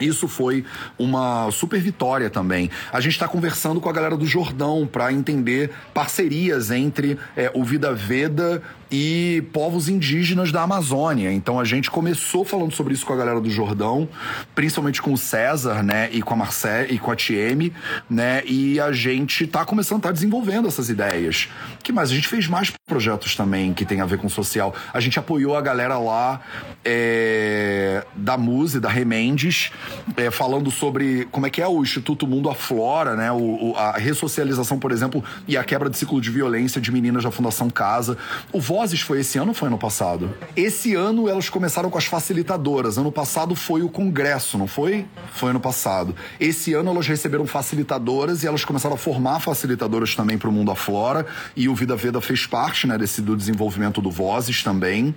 [0.00, 0.64] isso foi
[0.98, 2.70] uma super vitória também.
[2.92, 7.64] A gente está conversando com a galera do Jordão para entender parcerias entre é, o
[7.64, 11.32] Vida Veda e povos indígenas da Amazônia.
[11.32, 14.08] Então a gente começou falando sobre isso com a galera do Jordão,
[14.54, 17.72] principalmente com o César, né, e com a Marcé e com a Tieme,
[18.08, 21.48] né, e a gente tá começando, tá desenvolvendo essas ideias.
[21.82, 22.10] Que mais?
[22.10, 24.74] A gente fez mais projetos também que tem a ver com social.
[24.92, 26.40] A gente apoiou a galera lá
[26.84, 29.70] é, da Muse, da Remendes,
[30.16, 33.30] é, falando sobre como é que é o Instituto Mundo Aflora, né?
[33.30, 37.30] O- a ressocialização, por exemplo, e a quebra de ciclo de violência de meninas da
[37.30, 38.16] Fundação Casa.
[38.52, 40.32] O Vozes foi esse ano ou foi ano passado?
[40.54, 42.96] Esse ano elas começaram com as facilitadoras.
[42.96, 45.04] Ano passado foi o congresso, não foi?
[45.32, 46.14] Foi ano passado.
[46.38, 50.70] Esse ano elas receberam facilitadoras e elas começaram a formar facilitadoras também para o Mundo
[50.70, 51.26] Aflora.
[51.56, 55.12] E o Vida Veda fez parte, né, desse do desenvolvimento do Vozes também.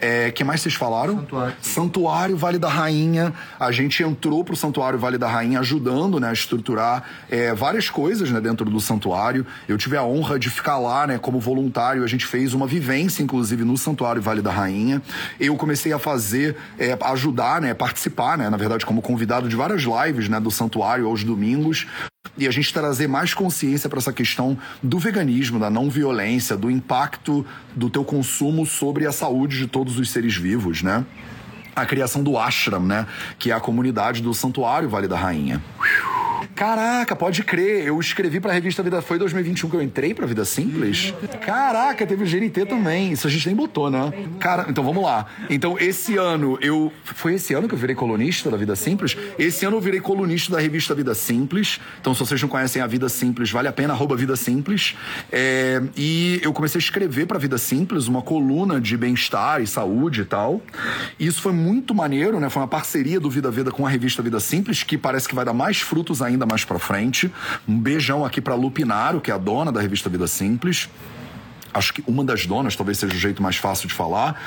[0.00, 1.18] É, que mais vocês falaram?
[1.20, 1.54] Santuário.
[1.60, 3.32] Santuário Vale da Rainha.
[3.60, 8.32] A gente entrou pro Santuário Vale da Rainha ajudando, né, a estruturar é, várias coisas,
[8.32, 9.46] né, dentro do santuário.
[9.68, 12.02] Eu tive a honra de ficar lá, né, como voluntário.
[12.02, 15.02] A gente fez uma vivência, inclusive, no Santuário Vale da Rainha.
[15.38, 19.82] Eu comecei a fazer, é, ajudar, né, participar, né, na verdade, como convidado de várias
[19.82, 21.86] lives, né, do santuário aos domingos.
[22.38, 26.70] E a gente trazer mais consciência para essa questão do veganismo, da não violência, do
[26.70, 31.04] impacto do teu consumo sobre a saúde de todos os seres vivos, né?
[31.74, 33.06] A criação do ashram, né?
[33.38, 35.62] Que é a comunidade do Santuário Vale da Rainha.
[36.56, 37.84] Caraca, pode crer.
[37.84, 41.12] Eu escrevi pra revista Vida Foi 2021 que eu entrei pra Vida Simples.
[41.44, 43.12] Caraca, teve o GNT também.
[43.12, 44.10] Isso a gente nem botou, né?
[44.40, 45.26] Cara, então vamos lá.
[45.50, 46.90] Então, esse ano eu.
[47.04, 49.18] Foi esse ano que eu virei colunista da Vida Simples?
[49.38, 51.78] Esse ano eu virei colunista da revista Vida Simples.
[52.00, 54.96] Então, se vocês não conhecem a Vida Simples, vale a pena, arroba Vida Simples.
[55.30, 60.22] É, e eu comecei a escrever pra Vida Simples uma coluna de bem-estar e saúde
[60.22, 60.62] e tal.
[61.18, 62.48] E isso foi muito maneiro, né?
[62.48, 65.44] Foi uma parceria do Vida Veda com a revista Vida Simples, que parece que vai
[65.44, 67.32] dar mais frutos ainda mais pra frente.
[67.68, 70.88] Um beijão aqui pra Lupinaro, que é a dona da revista Vida Simples.
[71.76, 74.40] Acho que uma das donas, talvez seja o jeito mais fácil de falar.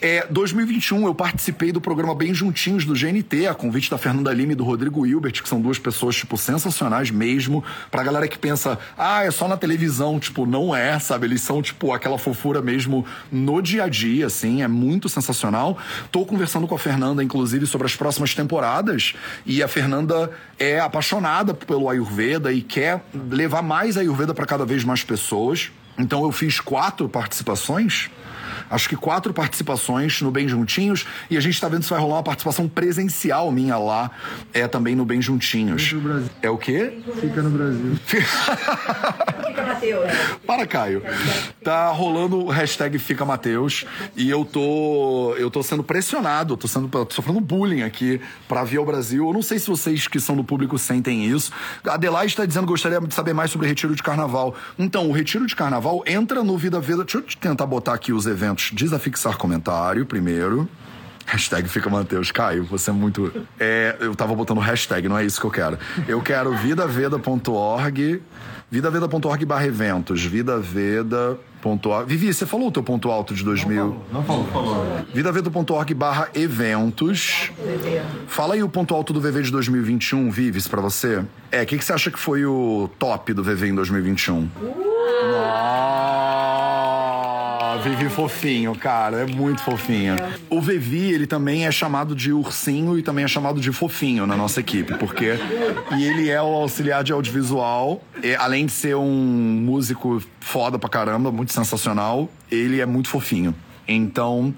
[0.00, 4.52] É, 2021, eu participei do programa Bem Juntinhos do GNT, a convite da Fernanda Lima
[4.52, 7.62] e do Rodrigo Hilbert, que são duas pessoas, tipo, sensacionais mesmo.
[7.88, 10.18] Pra galera que pensa, ah, é só na televisão.
[10.18, 11.26] Tipo, não é, sabe?
[11.26, 14.62] Eles são, tipo, aquela fofura mesmo no dia a dia, assim.
[14.62, 15.78] É muito sensacional.
[16.10, 19.14] Tô conversando com a Fernanda, inclusive, sobre as próximas temporadas.
[19.46, 24.82] E a Fernanda é apaixonada pelo Ayurveda e quer levar mais Ayurveda para cada vez
[24.82, 25.70] mais pessoas.
[25.98, 28.10] Então eu fiz quatro participações.
[28.72, 31.06] Acho que quatro participações no Bem Juntinhos.
[31.30, 34.10] E a gente tá vendo se vai rolar uma participação presencial minha lá.
[34.52, 35.92] É também no Bem Juntinhos.
[35.92, 36.30] No Brasil.
[36.40, 36.98] É o quê?
[37.20, 37.96] Fica no Brasil.
[38.06, 40.10] Fica, Matheus.
[40.46, 41.02] Para, Caio.
[41.62, 43.84] Tá rolando o hashtag Fica Mateus
[44.16, 48.78] e eu tô, eu tô sendo pressionado, tô, sendo, tô sofrendo bullying aqui pra vir
[48.78, 49.26] ao Brasil.
[49.26, 51.52] Eu não sei se vocês que são do público sentem isso.
[51.86, 54.54] A Adelaide está dizendo que gostaria de saber mais sobre o retiro de carnaval.
[54.78, 57.04] Então, o retiro de carnaval entra no Vida Veda.
[57.04, 58.61] Deixa eu tentar botar aqui os eventos.
[58.72, 60.68] Desafixar comentário primeiro.
[61.26, 62.30] Hashtag fica Mateus.
[62.30, 63.32] Caio, você é muito.
[63.58, 65.78] É, eu tava botando hashtag, não é isso que eu quero.
[66.06, 68.22] Eu quero vidaveda.org,
[68.70, 72.06] vidaveda.org barra eventos, Vivi.org.
[72.06, 73.96] Vivi, você falou o teu ponto alto de 2000?
[74.12, 74.86] Não falou.
[75.14, 77.50] Vidaveda.org barra eventos.
[78.26, 81.24] Fala aí o ponto alto do VV de 2021, Vives, pra você.
[81.50, 84.48] É, o que, que você acha que foi o top do VV em 2021?
[87.76, 90.16] Vivi fofinho, cara, é muito fofinho.
[90.48, 94.36] O Vivi, ele também é chamado de ursinho e também é chamado de fofinho na
[94.36, 95.38] nossa equipe, porque
[95.96, 100.88] e ele é o auxiliar de audiovisual, e, além de ser um músico foda pra
[100.88, 103.54] caramba, muito sensacional, ele é muito fofinho.
[103.86, 104.54] Então,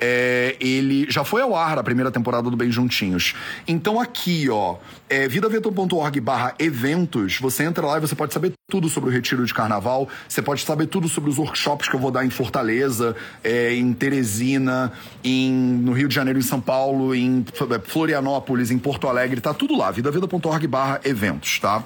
[0.00, 3.34] é, ele já foi ao ar a primeira temporada do Bem Juntinhos.
[3.66, 4.76] Então aqui, ó,
[5.08, 9.44] é, vidavetor.org barra eventos, você entra lá e você pode saber tudo sobre o retiro
[9.44, 13.14] de carnaval, você pode saber tudo sobre os workshops que eu vou dar em Fortaleza,
[13.42, 17.44] é, em Teresina, em, no Rio de Janeiro, em São Paulo, em
[17.84, 21.82] Florianópolis, em Porto Alegre, tá tudo lá, vidaveda.org barra eventos, tá?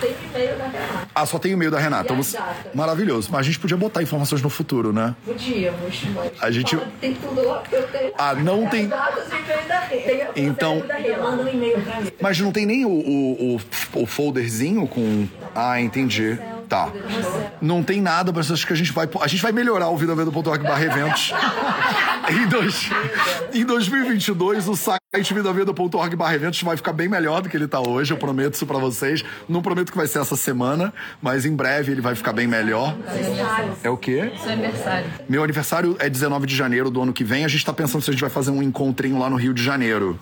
[0.00, 1.08] Tem e-mail da Renata.
[1.14, 2.04] Ah, só tem e-mail da Renata.
[2.04, 2.38] Então você-?
[2.74, 3.28] Maravilhoso.
[3.32, 5.14] Mas a gente podia botar informações no futuro, né?
[5.24, 6.32] Podíamos, mas.
[6.40, 7.47] A gente- Tem tudo.
[8.18, 8.88] Ah, não tem-
[10.36, 10.82] Então-.
[12.20, 13.60] Mas não tem nem o, o, o,
[14.02, 15.26] o folderzinho com.
[15.54, 16.38] Ah, entendi.
[16.68, 16.90] Tá.
[17.62, 19.08] Não tem nada, mas acho que a gente vai.
[19.20, 21.32] A gente vai melhorar o vidaveda.org barra eventos.
[22.28, 22.90] em, dois,
[23.54, 27.80] em 2022, o site vidaveda.org barra eventos vai ficar bem melhor do que ele tá
[27.80, 28.12] hoje.
[28.12, 29.24] Eu prometo isso pra vocês.
[29.48, 32.94] Não prometo que vai ser essa semana, mas em breve ele vai ficar bem melhor.
[33.82, 34.30] É o quê?
[34.42, 35.06] Seu aniversário.
[35.26, 37.46] Meu aniversário é 19 de janeiro do ano que vem.
[37.46, 39.62] A gente tá pensando se a gente vai fazer um encontrinho lá no Rio de
[39.62, 40.18] Janeiro.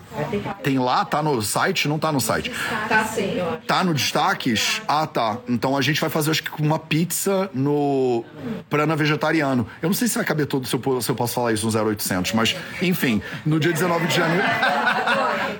[0.62, 1.04] Tem lá?
[1.04, 1.88] Tá no site?
[1.88, 2.52] Não tá no site.
[2.88, 3.38] Tá sim.
[3.66, 4.80] Tá no destaques?
[4.86, 5.38] Ah, tá.
[5.48, 8.24] Então a gente vai fazer, acho que, uma pizza no
[8.68, 9.66] Prana Vegetariano.
[9.80, 11.88] Eu não sei se vai caber todo, se eu, se eu posso falar isso no
[11.88, 14.44] 0800, mas, enfim, no dia 19 de janeiro.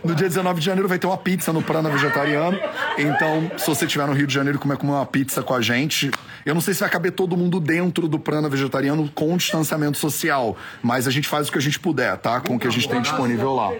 [0.04, 2.58] No dia 19 de janeiro vai ter uma pizza no Prana Vegetariano.
[2.98, 6.10] Então, se você estiver no Rio de Janeiro e comer uma pizza com a gente,
[6.44, 10.56] eu não sei se vai caber todo mundo dentro do Prana Vegetariano com distanciamento social,
[10.82, 12.40] mas a gente faz o que a gente puder, tá?
[12.40, 13.72] Com o que a gente tem disponível lá.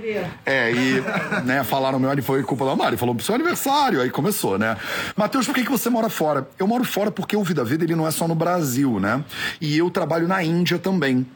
[0.45, 1.03] É, e,
[1.45, 4.77] né, falaram meu, foi culpa da Mari, falou pro seu aniversário, aí começou, né?
[5.15, 6.49] Matheus, por que, que você mora fora?
[6.59, 9.23] Eu moro fora porque o Vida Vida, ele não é só no Brasil, né?
[9.61, 11.27] E eu trabalho na Índia também.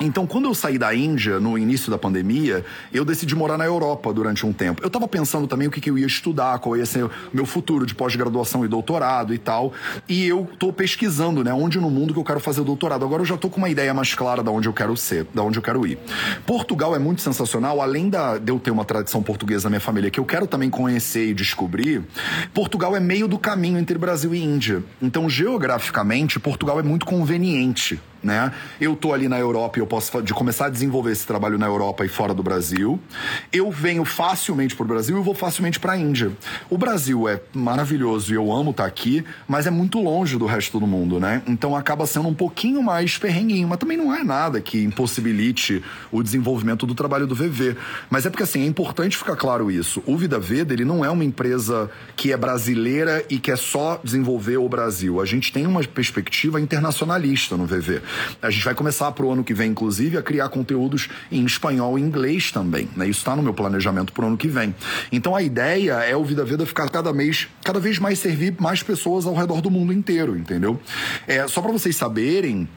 [0.00, 4.12] Então, quando eu saí da Índia, no início da pandemia, eu decidi morar na Europa
[4.12, 4.80] durante um tempo.
[4.82, 7.44] Eu tava pensando também o que, que eu ia estudar, qual ia ser o meu
[7.44, 9.72] futuro de pós-graduação e doutorado e tal.
[10.08, 13.04] E eu tô pesquisando, né, onde no mundo que eu quero fazer doutorado.
[13.04, 15.40] Agora eu já tô com uma ideia mais clara de onde eu quero ser, de
[15.40, 15.98] onde eu quero ir.
[16.46, 20.10] Portugal é muito sensacional, além da, de eu ter uma tradição portuguesa na minha família,
[20.10, 22.04] que eu quero também conhecer e descobrir,
[22.54, 24.82] Portugal é meio do caminho entre Brasil e Índia.
[25.02, 28.52] Então, geograficamente, Portugal é muito conveniente né?
[28.80, 31.66] Eu tô ali na Europa e eu posso de começar a desenvolver esse trabalho na
[31.66, 32.98] Europa e fora do Brasil.
[33.52, 36.32] Eu venho facilmente pro Brasil e vou facilmente pra Índia.
[36.70, 40.80] O Brasil é maravilhoso e eu amo estar aqui, mas é muito longe do resto
[40.80, 41.42] do mundo, né?
[41.46, 46.22] Então acaba sendo um pouquinho mais perrenguinho, mas também não é nada que impossibilite o
[46.22, 47.76] desenvolvimento do trabalho do VV.
[48.10, 50.02] Mas é porque assim, é importante ficar claro isso.
[50.06, 54.56] O Vida Veda, ele não é uma empresa que é brasileira e quer só desenvolver
[54.56, 55.20] o Brasil.
[55.20, 58.02] A gente tem uma perspectiva internacionalista no VV.
[58.40, 62.02] A gente vai começar pro ano que vem, inclusive, a criar conteúdos em espanhol e
[62.02, 62.88] inglês também.
[62.96, 63.08] Né?
[63.08, 64.74] Isso está no meu planejamento pro ano que vem.
[65.10, 68.82] Então a ideia é o Vida Veda ficar cada mês, cada vez mais servir mais
[68.82, 70.80] pessoas ao redor do mundo inteiro, entendeu?
[71.26, 72.68] É, só para vocês saberem.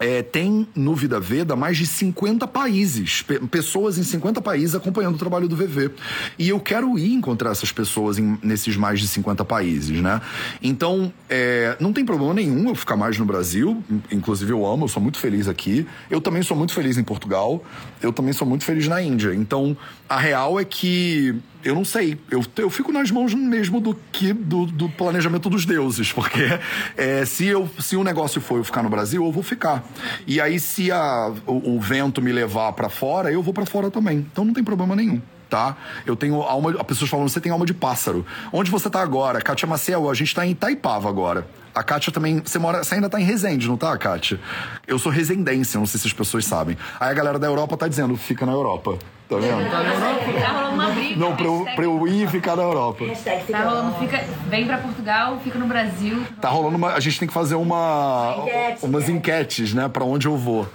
[0.00, 5.16] É, tem no Vida Veda mais de 50 países, pe- pessoas em 50 países acompanhando
[5.16, 5.90] o trabalho do VV.
[6.38, 10.20] E eu quero ir encontrar essas pessoas em- nesses mais de 50 países, né?
[10.62, 14.84] Então, é, não tem problema nenhum eu ficar mais no Brasil, in- inclusive eu amo,
[14.84, 15.84] eu sou muito feliz aqui.
[16.08, 17.64] Eu também sou muito feliz em Portugal,
[18.02, 19.34] eu também sou muito feliz na Índia.
[19.34, 19.76] Então,
[20.08, 21.34] a real é que
[21.64, 22.18] eu não sei.
[22.30, 26.58] Eu, eu fico nas mãos mesmo do que do, do planejamento dos deuses, porque
[26.96, 29.84] é, se, eu, se o negócio for eu ficar no Brasil, eu vou ficar.
[30.26, 33.90] E aí, se a, o, o vento me levar pra fora, eu vou pra fora
[33.90, 34.18] também.
[34.18, 35.20] Então não tem problema nenhum.
[35.48, 35.76] Tá?
[36.04, 36.74] Eu tenho alma.
[36.78, 38.24] As pessoas falam, você tem alma de pássaro.
[38.52, 39.40] Onde você tá agora?
[39.40, 41.46] Kátia Maciel, a gente tá em Itaipava agora.
[41.74, 42.40] A Kátia também.
[42.40, 44.38] Você, mora, você ainda tá em Resende, não tá, Kátia?
[44.86, 46.76] Eu sou resendense, não sei se as pessoas sabem.
[47.00, 48.98] Aí a galera da Europa tá dizendo, fica na Europa.
[49.28, 49.70] Tá vendo?
[49.70, 51.16] Tá rolando uma briga.
[51.16, 53.04] Não, pra eu, pra eu ir e ficar na Europa.
[53.50, 56.22] Tá rolando, fica, vem pra Portugal, fica no Brasil.
[56.40, 56.94] Tá rolando uma.
[56.94, 58.36] A gente tem que fazer uma.
[58.38, 59.12] Enquete, umas enquete.
[59.12, 59.86] enquetes, né?
[59.88, 60.66] Pra onde eu vou.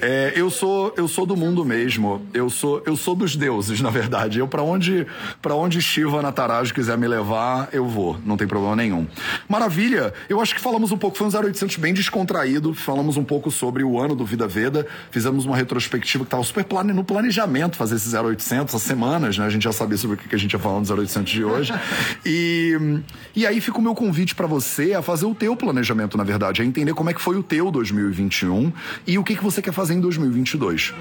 [0.00, 2.26] É, eu sou eu sou do mundo mesmo.
[2.34, 4.40] Eu sou eu sou dos deuses, na verdade.
[4.40, 5.06] Eu para onde
[5.40, 8.18] para onde Shiva Nataraja quiser me levar, eu vou.
[8.24, 9.06] Não tem problema nenhum.
[9.48, 10.12] Maravilha.
[10.28, 12.74] Eu acho que falamos um pouco foi um 0800 bem descontraído.
[12.74, 14.86] Falamos um pouco sobre o ano do Vida Veda.
[15.12, 19.38] Fizemos uma retrospectiva que tava super plane, no planejamento fazer fazer esse 0800 há semanas,
[19.38, 19.44] né?
[19.44, 21.72] A gente já sabia sobre o que a gente ia falar no 0800 de hoje.
[22.24, 23.00] E,
[23.34, 26.62] e aí fica o meu convite pra você a fazer o teu planejamento, na verdade,
[26.62, 28.72] a entender como é que foi o teu 2021
[29.06, 30.94] e o que, que você quer fazer em 2022.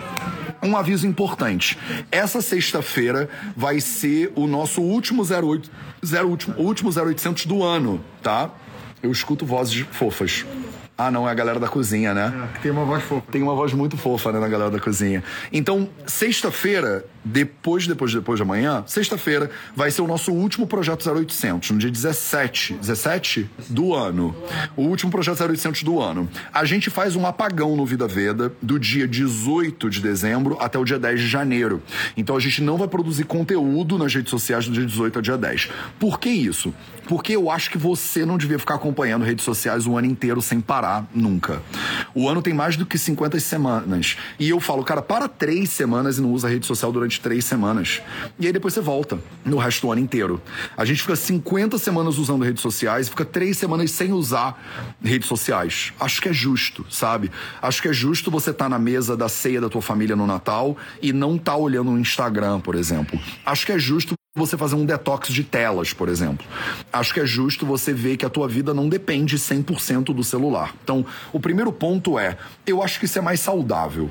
[0.63, 1.77] Um aviso importante.
[2.11, 5.69] Essa sexta-feira vai ser o nosso último 08,
[6.03, 8.49] 0, último, último 0800 do ano, tá?
[9.01, 10.45] Eu escuto vozes fofas.
[10.97, 12.49] Ah, não, é a galera da cozinha, né?
[12.55, 13.25] É, tem uma voz fofa.
[13.31, 15.23] Tem uma voz muito fofa, né, na galera da cozinha.
[15.51, 21.71] Então, sexta-feira, depois, depois, depois de amanhã, sexta-feira, vai ser o nosso último projeto 0800,
[21.71, 24.35] no dia 17, 17 do ano.
[24.75, 26.29] O último projeto 0800 do ano.
[26.53, 30.85] A gente faz um apagão no Vida Veda do dia 18 de dezembro até o
[30.85, 31.81] dia 10 de janeiro.
[32.15, 35.37] Então, a gente não vai produzir conteúdo nas redes sociais do dia 18 ao dia
[35.37, 35.69] 10.
[35.99, 36.71] Por que isso?
[37.11, 40.61] Porque eu acho que você não devia ficar acompanhando redes sociais o ano inteiro sem
[40.61, 41.61] parar nunca.
[42.15, 44.15] O ano tem mais do que 50 semanas.
[44.39, 48.01] E eu falo, cara, para três semanas e não usa rede social durante três semanas.
[48.39, 50.41] E aí depois você volta no resto do ano inteiro.
[50.77, 54.57] A gente fica 50 semanas usando redes sociais fica três semanas sem usar
[55.03, 55.91] redes sociais.
[55.99, 57.29] Acho que é justo, sabe?
[57.61, 60.77] Acho que é justo você estar na mesa da ceia da tua família no Natal
[61.01, 63.19] e não estar olhando o Instagram, por exemplo.
[63.45, 66.45] Acho que é justo você fazer um detox de telas, por exemplo.
[66.93, 70.73] Acho que é justo você ver que a tua vida não depende 100% do celular.
[70.81, 74.09] Então, o primeiro ponto é, eu acho que isso é mais saudável.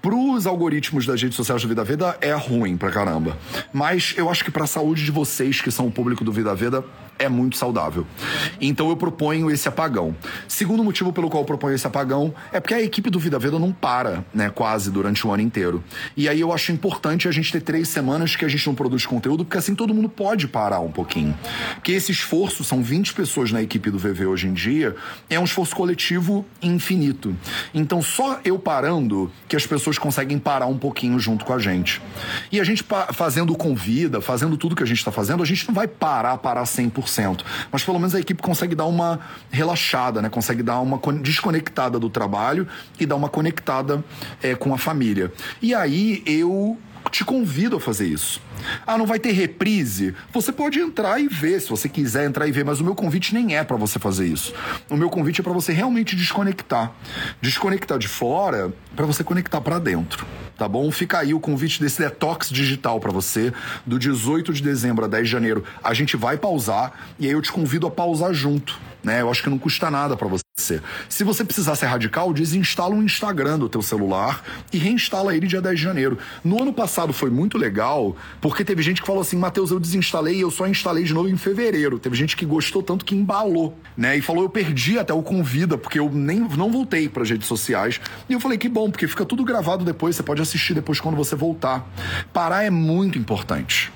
[0.00, 3.36] Pros algoritmos das redes sociais do Vida Veda é ruim pra caramba.
[3.74, 6.82] Mas eu acho que pra saúde de vocês que são o público do Vida Veda
[7.22, 8.06] é muito saudável.
[8.60, 10.14] Então eu proponho esse apagão.
[10.48, 13.58] Segundo motivo pelo qual eu proponho esse apagão é porque a equipe do Vida Veda
[13.58, 15.82] não para, né, quase durante o ano inteiro.
[16.16, 19.06] E aí eu acho importante a gente ter três semanas que a gente não produz
[19.06, 21.36] conteúdo, porque assim todo mundo pode parar um pouquinho.
[21.82, 24.96] Que esse esforço, são 20 pessoas na equipe do VV hoje em dia,
[25.30, 27.36] é um esforço coletivo infinito.
[27.72, 32.02] Então só eu parando que as pessoas conseguem parar um pouquinho junto com a gente.
[32.50, 35.74] E a gente fazendo convida, fazendo tudo que a gente está fazendo, a gente não
[35.74, 37.11] vai parar, parar 100%.
[37.70, 40.28] Mas pelo menos a equipe consegue dar uma relaxada, né?
[40.28, 42.66] Consegue dar uma con- desconectada do trabalho
[42.98, 44.02] e dar uma conectada
[44.42, 45.32] é, com a família.
[45.60, 46.78] E aí eu
[47.10, 48.40] te convido a fazer isso.
[48.86, 50.14] Ah, não vai ter reprise?
[50.32, 53.34] Você pode entrar e ver, se você quiser entrar e ver, mas o meu convite
[53.34, 54.52] nem é para você fazer isso.
[54.88, 56.92] O meu convite é para você realmente desconectar.
[57.40, 60.26] Desconectar de fora para você conectar para dentro.
[60.56, 60.90] Tá bom?
[60.90, 63.52] Fica aí o convite desse detox digital para você,
[63.86, 65.64] do 18 de dezembro a 10 de janeiro.
[65.82, 69.22] A gente vai pausar e aí eu te convido a pausar junto, né?
[69.22, 70.42] Eu acho que não custa nada para você.
[71.08, 75.62] Se você precisar ser radical, desinstala um Instagram do teu celular e reinstala ele dia
[75.62, 76.18] 10 de janeiro.
[76.44, 80.36] No ano passado foi muito legal, porque teve gente que falou assim: Matheus, eu desinstalei
[80.36, 81.98] e eu só instalei de novo em fevereiro.
[81.98, 84.16] Teve gente que gostou tanto que embalou, né?
[84.16, 88.00] E falou: eu perdi até o convida, porque eu nem não voltei para redes sociais.
[88.28, 91.16] E eu falei: que bom, porque fica tudo gravado depois, você pode assistir depois quando
[91.16, 91.88] você voltar.
[92.32, 93.90] Parar é muito importante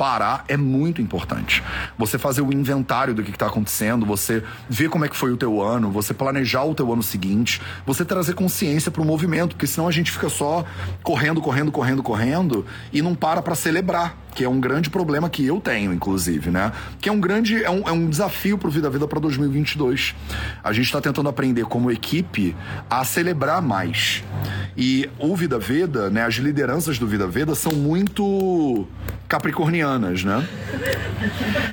[0.00, 1.62] parar é muito importante.
[1.98, 5.36] Você fazer o inventário do que está acontecendo, você ver como é que foi o
[5.36, 9.66] teu ano, você planejar o teu ano seguinte, você trazer consciência para o movimento, porque
[9.66, 10.64] senão a gente fica só
[11.02, 15.44] correndo, correndo, correndo, correndo e não para para celebrar, que é um grande problema que
[15.44, 16.72] eu tenho, inclusive, né?
[16.98, 20.14] Que é um grande, é um, é um desafio pro Vida Vida para 2022.
[20.64, 22.56] A gente está tentando aprender como equipe
[22.88, 24.24] a celebrar mais.
[24.74, 26.24] E o Vida Veda, né?
[26.24, 28.88] As lideranças do Vida Veda são muito
[29.28, 30.44] capricornianas, né?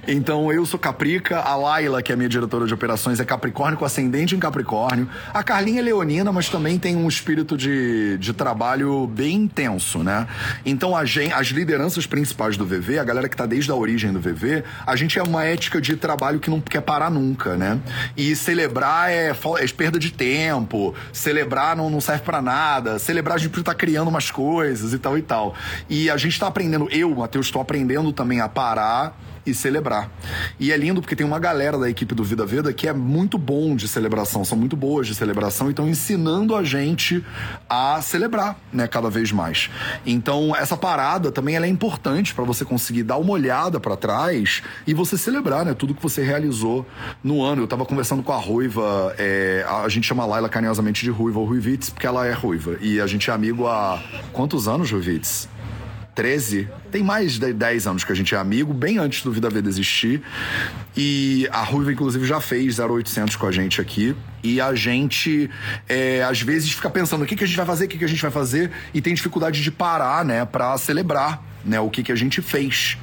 [0.07, 3.86] Então eu sou Caprica, a Laila, que é minha diretora de operações, é Capricórnio com
[3.86, 5.09] ascendente em Capricórnio.
[5.34, 10.28] A Carlinha é leonina, mas também tem um espírito de, de trabalho bem intenso, né?
[10.65, 14.20] Então a as lideranças principais do VV, a galera que tá desde a origem do
[14.20, 17.80] VV, a gente é uma ética de trabalho que não quer parar nunca, né?
[18.16, 23.39] E celebrar é, é perda de tempo, celebrar não, não serve pra nada, celebrar a
[23.39, 25.55] gente estar criando umas coisas e tal e tal.
[25.89, 29.18] E a gente tá aprendendo, eu, Matheus, estou aprendendo também a parar
[29.48, 30.10] e celebrar.
[30.60, 33.38] E é lindo porque tem uma galera da equipe do Vida Veda que é muito
[33.38, 37.24] bom de celebração, são muito boas de celebração e estão ensinando a gente
[37.70, 39.70] a celebrar, né, cada vez mais.
[40.06, 44.93] Então, essa parada também é importante para você conseguir dar uma olhada para trás e
[44.93, 46.86] você celebrar, né, tudo que você realizou
[47.24, 47.64] no ano.
[47.64, 51.45] Eu tava conversando com a Ruiva, é, a gente chama Laila carinhosamente de Ruiva ou
[51.45, 52.78] Ruivitz, porque ela é ruiva.
[52.82, 55.50] E a gente é amigo há quantos anos, Ruivitz?
[56.18, 56.68] 13.
[56.91, 59.70] Tem mais de 10 anos que a gente é amigo, bem antes do Vida Veda
[59.70, 60.24] existir.
[60.95, 64.15] E a Ruiva, inclusive, já fez 0800 com a gente aqui.
[64.41, 65.47] E a gente,
[65.88, 68.05] é, às vezes, fica pensando o que, que a gente vai fazer, o que, que
[68.05, 71.45] a gente vai fazer, e tem dificuldade de parar, né, pra celebrar.
[71.63, 72.97] Né, o que, que a gente fez.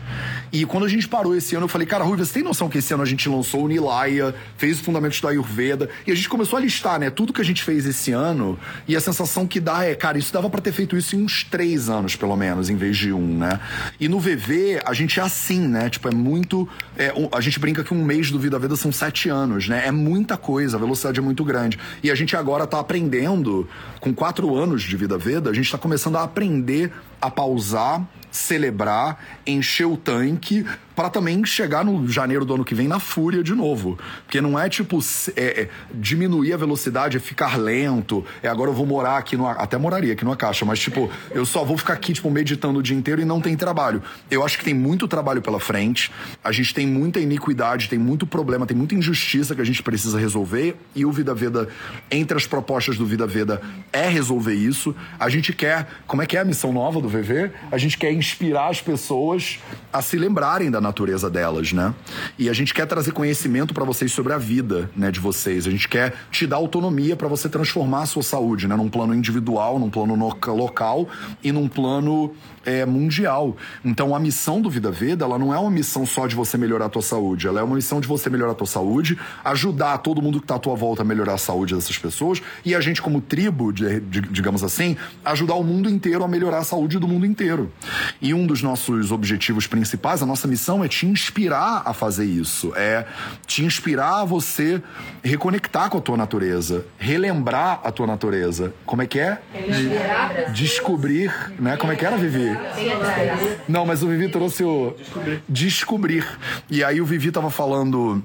[0.55, 2.79] E quando a gente parou esse ano, eu falei, cara, Rui, você tem noção que
[2.79, 6.29] esse ano a gente lançou o Nilaya, fez os fundamentos da Ayurveda, e a gente
[6.29, 9.59] começou a listar, né, tudo que a gente fez esse ano, e a sensação que
[9.59, 12.71] dá é, cara, isso dava pra ter feito isso em uns três anos, pelo menos,
[12.71, 13.59] em vez de um, né?
[13.99, 15.91] E no VV, a gente é assim, né?
[15.91, 16.69] Tipo, é muito.
[16.97, 19.89] é, a gente brinca que um mês do Vida Veda são sete anos, né?
[19.89, 21.81] É muita coisa, a velocidade é muito grande.
[22.01, 25.79] E a gente agora tá aprendendo, com quatro anos de Vida Veda, a gente tá
[25.79, 32.55] começando a aprender a pausar, celebrar, encher o tanque para também chegar no janeiro do
[32.55, 33.99] ano que vem na fúria de novo.
[34.25, 34.99] Porque não é tipo
[35.37, 38.25] é, é, diminuir a velocidade, é ficar lento.
[38.43, 41.45] É agora eu vou morar aqui no até moraria aqui numa caixa, mas tipo, eu
[41.45, 44.03] só vou ficar aqui tipo meditando o dia inteiro e não tem trabalho.
[44.31, 46.11] Eu acho que tem muito trabalho pela frente.
[46.43, 50.19] A gente tem muita iniquidade, tem muito problema, tem muita injustiça que a gente precisa
[50.19, 51.69] resolver e o Vida Veda
[52.11, 53.61] entre as propostas do Vida Veda
[53.93, 54.95] é resolver isso.
[55.19, 57.51] A gente quer, como é que é a missão nova do VV?
[57.71, 59.59] A gente quer inspirar as pessoas
[59.93, 61.93] a se lembrarem da natureza delas, né?
[62.39, 65.67] E a gente quer trazer conhecimento pra vocês sobre a vida, né, de vocês.
[65.67, 69.13] A gente quer te dar autonomia pra você transformar a sua saúde, né, num plano
[69.15, 71.09] individual, num plano no- local
[71.43, 72.33] e num plano
[72.67, 73.57] é, mundial.
[73.85, 76.87] Então a missão do Vida Veda, ela não é uma missão só de você melhorar
[76.87, 80.23] a tua saúde, ela é uma missão de você melhorar a tua saúde, ajudar todo
[80.23, 83.03] mundo que tá à tua volta a melhorar a saúde dessas pessoas e a gente
[83.03, 87.07] como tribo, de- de- digamos assim, ajudar o mundo inteiro a melhorar a saúde do
[87.07, 87.71] mundo inteiro.
[88.23, 92.73] E um dos nossos objetivos principais, a nossa missão é te inspirar a fazer isso,
[92.75, 93.05] é
[93.47, 94.83] te inspirar a você
[95.23, 98.73] reconectar com a tua natureza, relembrar a tua natureza.
[98.87, 99.39] Como é que é?
[100.53, 101.77] Descobrir, né?
[101.77, 102.49] Como é que era, Vivi?
[103.69, 104.97] Não, mas o Vivi trouxe o
[105.49, 106.27] descobrir.
[106.71, 108.25] E aí o Vivi tava falando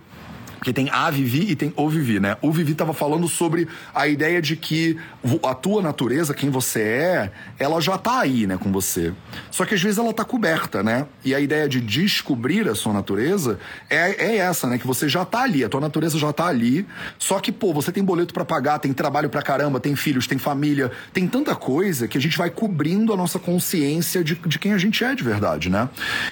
[0.59, 2.35] porque tem a Vivi e tem o Vivi, né?
[2.41, 4.97] O Vivi tava falando sobre a ideia de que
[5.41, 9.13] a tua natureza, quem você é, ela já tá aí, né, com você.
[9.49, 11.07] Só que às vezes ela tá coberta, né?
[11.23, 13.57] E a ideia de descobrir a sua natureza
[13.89, 14.77] é, é essa, né?
[14.77, 16.85] Que você já tá ali, a tua natureza já tá ali.
[17.17, 20.37] Só que, pô, você tem boleto pra pagar, tem trabalho pra caramba, tem filhos, tem
[20.37, 24.73] família, tem tanta coisa que a gente vai cobrindo a nossa consciência de, de quem
[24.73, 25.87] a gente é de verdade, né?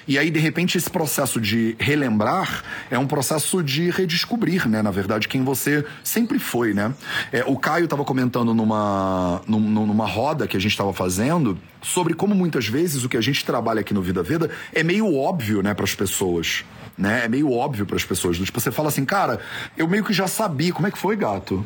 [0.06, 2.62] E aí, de repente, esse processo de relembrar
[2.92, 4.82] é um processo de redescobrir, né?
[4.82, 6.94] Na verdade, quem você sempre foi, né?
[7.32, 12.14] É, o Caio tava comentando numa, num- numa roda que a gente tava fazendo sobre
[12.14, 15.62] como muitas vezes o que a gente trabalha aqui no Vida Veda é meio óbvio,
[15.62, 16.66] né, para as pessoas.
[16.98, 17.26] Né?
[17.26, 18.38] É meio óbvio para as pessoas.
[18.38, 19.40] Tipo, você fala assim, cara,
[19.78, 20.74] eu meio que já sabia.
[20.74, 21.64] Como é que foi, gato?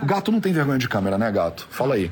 [0.00, 1.66] O gato não tem vergonha de câmera, né, gato?
[1.70, 2.08] Fala aí.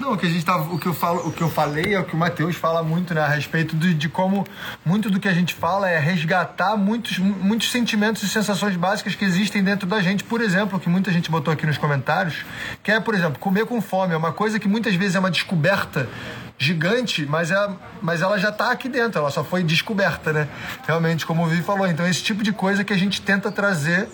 [0.00, 2.00] Não, o que a gente tava, o que eu falo, o que eu falei é
[2.00, 4.46] o que o Matheus fala muito, né, a respeito de, de como
[4.84, 9.14] muito do que a gente fala é resgatar muitos, mu- muitos sentimentos e sensações básicas
[9.14, 10.24] que existem dentro da gente.
[10.24, 12.36] Por exemplo, que muita gente botou aqui nos comentários,
[12.82, 15.30] que é, por exemplo, comer com fome é uma coisa que muitas vezes é uma
[15.30, 16.08] descoberta
[16.56, 17.68] gigante, mas, é,
[18.00, 20.48] mas ela já tá aqui dentro, ela só foi descoberta, né?
[20.86, 21.86] Realmente, como o Vivi falou.
[21.86, 24.08] Então, esse tipo de coisa que a gente tenta trazer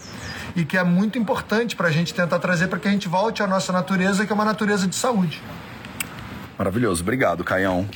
[0.54, 3.46] e que é muito importante pra gente tentar trazer para que a gente volte à
[3.46, 5.42] nossa natureza, que é uma natureza de saúde.
[6.58, 7.02] Maravilhoso.
[7.02, 7.88] Obrigado, Caião.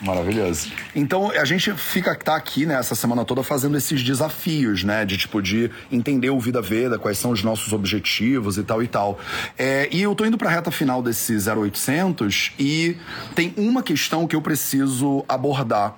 [0.00, 0.70] Maravilhoso.
[0.94, 5.16] Então, a gente fica tá aqui, né, essa semana toda fazendo esses desafios, né, de
[5.16, 9.18] tipo de entender o Vida Veda, quais são os nossos objetivos e tal e tal.
[9.58, 12.96] É, e eu tô indo pra reta final desse 0800 e
[13.34, 15.96] tem uma questão que eu preciso abordar.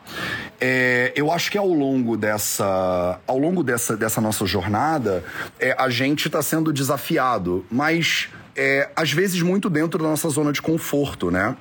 [0.61, 5.25] É, eu acho que ao longo dessa, ao longo dessa, dessa nossa jornada,
[5.59, 10.53] é, a gente tá sendo desafiado, mas é, às vezes muito dentro da nossa zona
[10.53, 11.57] de conforto, né?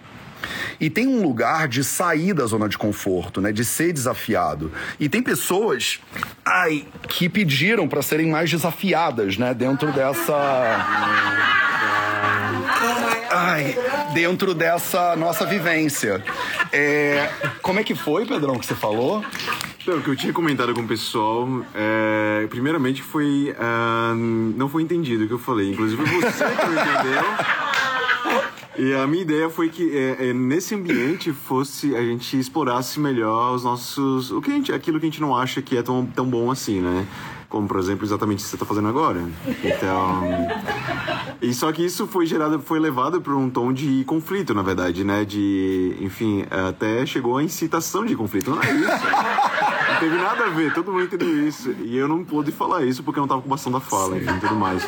[0.80, 3.52] E tem um lugar de sair da zona de conforto, né?
[3.52, 4.72] De ser desafiado.
[5.00, 6.00] E tem pessoas,
[6.46, 9.54] ai, que pediram para serem mais desafiadas, né?
[9.54, 10.36] Dentro dessa.
[13.30, 13.78] Ai,
[14.14, 16.24] dentro dessa nossa vivência.
[16.72, 17.30] É,
[17.62, 19.24] como é que foi, Pedrão, que você falou?
[19.82, 23.56] Então, o que eu tinha comentado com o pessoal, é, primeiramente foi.
[23.58, 25.72] ah, não foi entendido o que eu falei.
[25.72, 27.67] Inclusive você que não entendeu.
[28.78, 33.56] E a minha ideia foi que é, é, nesse ambiente fosse a gente explorasse melhor
[33.56, 34.32] os nossos.
[34.32, 36.52] O que a gente, aquilo que a gente não acha que é tão, tão bom
[36.52, 37.08] assim, né?
[37.50, 39.24] Como, por exemplo, exatamente o que você está fazendo agora.
[39.64, 40.22] Então.
[41.42, 45.04] E só que isso foi gerado, foi levado para um tom de conflito, na verdade,
[45.04, 45.24] né?
[45.24, 48.52] De, enfim, até chegou a incitação de conflito.
[48.52, 49.57] Não é isso.
[49.98, 51.76] Não teve nada a ver, todo mundo entendeu isso.
[51.84, 54.40] E eu não pude falar isso porque eu não tava com bastão da fala, enfim,
[54.40, 54.88] tudo mais.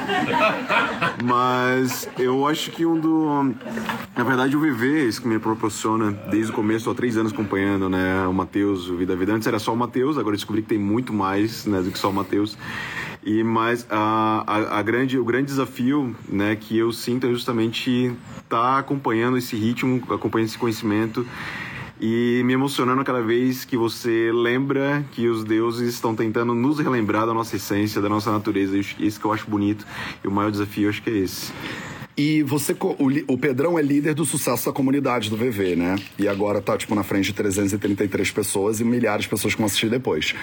[1.24, 3.56] Mas eu acho que um do.
[4.16, 7.90] Na verdade, o VV, isso que me proporciona desde o começo, há três anos acompanhando,
[7.90, 8.28] né?
[8.28, 9.34] O Matheus, o Vida Vida.
[9.34, 12.12] Antes era só o Matheus, agora descobri que tem muito mais né, do que só
[12.12, 12.56] o Matheus.
[13.26, 18.16] E mas a, a, a grande, o grande desafio, né, que eu sinto é justamente
[18.44, 21.26] estar acompanhando esse ritmo, acompanhando esse conhecimento
[22.00, 27.26] e me emocionando cada vez que você lembra que os deuses estão tentando nos relembrar
[27.26, 28.78] da nossa essência, da nossa natureza.
[28.78, 29.86] Isso que eu acho bonito
[30.24, 31.52] e o maior desafio acho que é esse.
[32.20, 35.96] E você, o, o Pedrão é líder do sucesso da comunidade do VV, né?
[36.18, 39.68] E agora tá, tipo, na frente de 333 pessoas e milhares de pessoas que vão
[39.68, 40.36] assistir depois.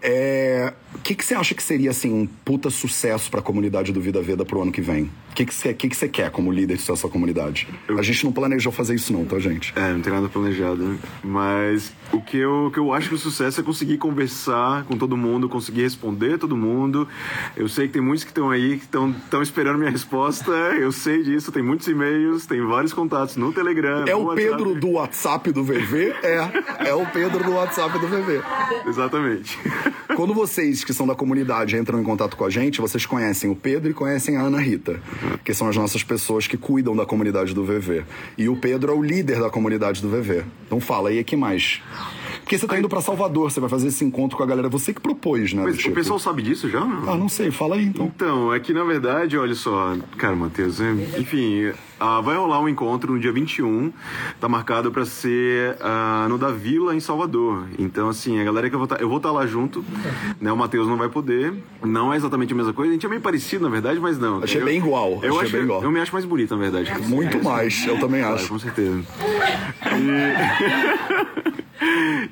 [0.00, 4.00] É, O que, que você acha que seria, assim, um puta sucesso pra comunidade do
[4.00, 5.10] Vida Veda pro ano que vem?
[5.32, 7.66] O que, que, você, que, que você quer como líder de sucesso da comunidade?
[7.88, 9.72] A gente não planejou fazer isso não, tá, gente?
[9.74, 10.76] É, não tem nada planejado.
[10.82, 10.98] né?
[11.24, 14.96] Mas o que eu, o que eu acho que o sucesso é conseguir conversar com
[14.96, 17.08] todo mundo, conseguir responder todo mundo.
[17.56, 20.50] Eu sei que tem muitos que estão aí que estão esperando minha resposta.
[20.52, 24.04] Eu sei disso, tem muitos e-mails, tem vários contatos no Telegram.
[24.06, 24.48] É o WhatsApp.
[24.48, 26.14] Pedro do WhatsApp do VV?
[26.22, 28.42] É, é o Pedro do WhatsApp do VV.
[28.86, 29.58] Exatamente.
[30.16, 33.56] Quando vocês que são da comunidade entram em contato com a gente, vocês conhecem o
[33.56, 35.00] Pedro e conhecem a Ana Rita,
[35.44, 38.04] que são as nossas pessoas que cuidam da comunidade do VV.
[38.38, 40.44] E o Pedro é o líder da comunidade do VV.
[40.66, 41.82] Então fala aí, que mais?
[42.46, 44.68] Porque você tá indo pra Salvador, você vai fazer esse encontro com a galera.
[44.68, 45.64] Você que propôs, né?
[45.64, 46.78] Mas o pessoal sabe disso já?
[46.78, 47.10] não?
[47.12, 48.06] Ah, não sei, fala aí então.
[48.06, 52.68] Então, é que na verdade, olha só, cara, Matheus, é- enfim, ah, vai rolar um
[52.68, 53.92] encontro no dia 21,
[54.40, 57.66] tá marcado pra ser ah, no da Vila, em Salvador.
[57.80, 59.84] Então, assim, a galera que eu vou estar, eu vou estar lá junto,
[60.40, 60.52] né?
[60.52, 63.20] O Matheus não vai poder, não é exatamente a mesma coisa, a gente é meio
[63.20, 64.44] parecido, na verdade, mas não.
[64.44, 65.82] Achei Eu- bem igual, Eu, achei acho, bem igual.
[65.82, 66.92] eu me acho mais bonito, na verdade.
[67.08, 68.48] Muito mais, eu também Claro, acho.
[68.50, 69.02] com certeza.
[69.98, 71.65] E...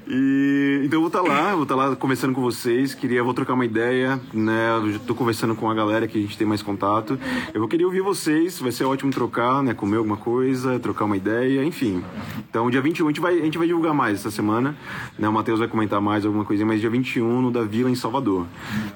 [0.09, 3.65] e- então vou estar lá, vou estar lá conversando com vocês, queria vou trocar uma
[3.65, 4.69] ideia, né?
[5.07, 7.19] Tô conversando com a galera que a gente tem mais contato.
[7.53, 11.17] Eu vou querer ouvir vocês, vai ser ótimo trocar, né, comer alguma coisa, trocar uma
[11.17, 12.03] ideia, enfim.
[12.49, 14.77] Então dia 21 a gente vai a gente vai divulgar mais essa semana,
[15.19, 15.29] né?
[15.29, 18.47] O Matheus vai comentar mais alguma coisinha, mas dia 21 no da Vila em Salvador.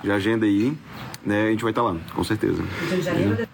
[0.05, 0.73] Já agenda aí,
[1.25, 1.49] né?
[1.49, 2.63] A gente vai estar lá, com certeza.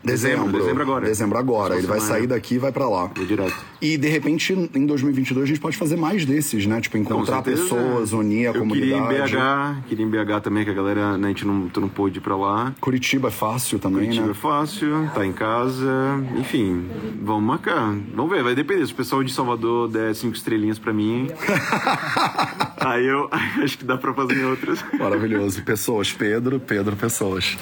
[0.02, 0.52] Dezembro.
[0.52, 1.06] dezembro agora.
[1.06, 1.76] Dezembro agora.
[1.76, 2.18] Ele vai Semana.
[2.18, 3.10] sair daqui e vai pra lá.
[3.14, 3.54] Vou direto.
[3.80, 6.80] E de repente, em 2022, a gente pode fazer mais desses, né?
[6.80, 7.62] Tipo, encontrar certeza.
[7.62, 8.92] pessoas, unir a eu comunidade.
[8.92, 11.80] Queria em BH, queria em BH também, que a galera, né, a gente não, tu
[11.80, 12.74] não pôde ir pra lá.
[12.80, 14.34] Curitiba é fácil também, Curitiba é né?
[14.34, 15.90] fácil, tá em casa,
[16.38, 16.86] enfim,
[17.22, 17.94] vamos marcar.
[18.14, 18.86] Vamos ver, vai depender.
[18.86, 21.28] Se o pessoal de Salvador der cinco estrelinhas pra mim,
[22.80, 23.28] aí eu
[23.62, 24.84] acho que dá pra fazer em outras.
[24.98, 25.62] Maravilhoso.
[25.62, 27.53] Pessoas, Pedro, Pedro, pessoas.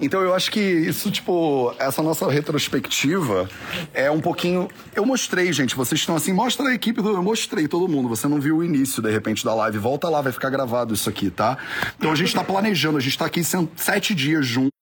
[0.00, 3.48] Então eu acho que isso, tipo, essa nossa retrospectiva
[3.94, 4.68] é um pouquinho.
[4.94, 5.74] Eu mostrei, gente.
[5.74, 7.00] Vocês estão assim, mostra a equipe.
[7.00, 8.08] Eu mostrei todo mundo.
[8.08, 9.78] Você não viu o início, de repente, da live.
[9.78, 11.56] Volta lá, vai ficar gravado isso aqui, tá?
[11.98, 13.42] Então a gente tá planejando, a gente tá aqui
[13.76, 14.75] sete dias juntos,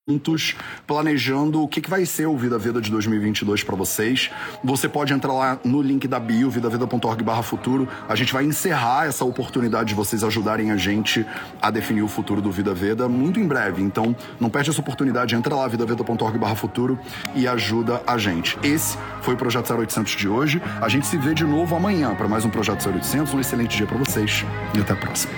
[0.86, 4.30] planejando o que, que vai ser o Vida Vida de 2022 pra vocês.
[4.62, 7.88] Você pode entrar lá no link da bio, vidavida.org barra futuro.
[8.06, 11.24] A gente vai encerrar essa oportunidade de vocês ajudarem a gente
[11.60, 13.82] a definir o futuro do Vida Veda muito em breve.
[13.82, 16.98] Então, não perde essa oportunidade, entra lá, vidaveda.org barra futuro
[17.34, 18.58] e ajuda a gente.
[18.62, 20.60] Esse foi o Projeto 0800 de hoje.
[20.82, 23.32] A gente se vê de novo amanhã para mais um Projeto 0800.
[23.32, 24.44] Um excelente dia para vocês
[24.74, 25.32] e até a próxima.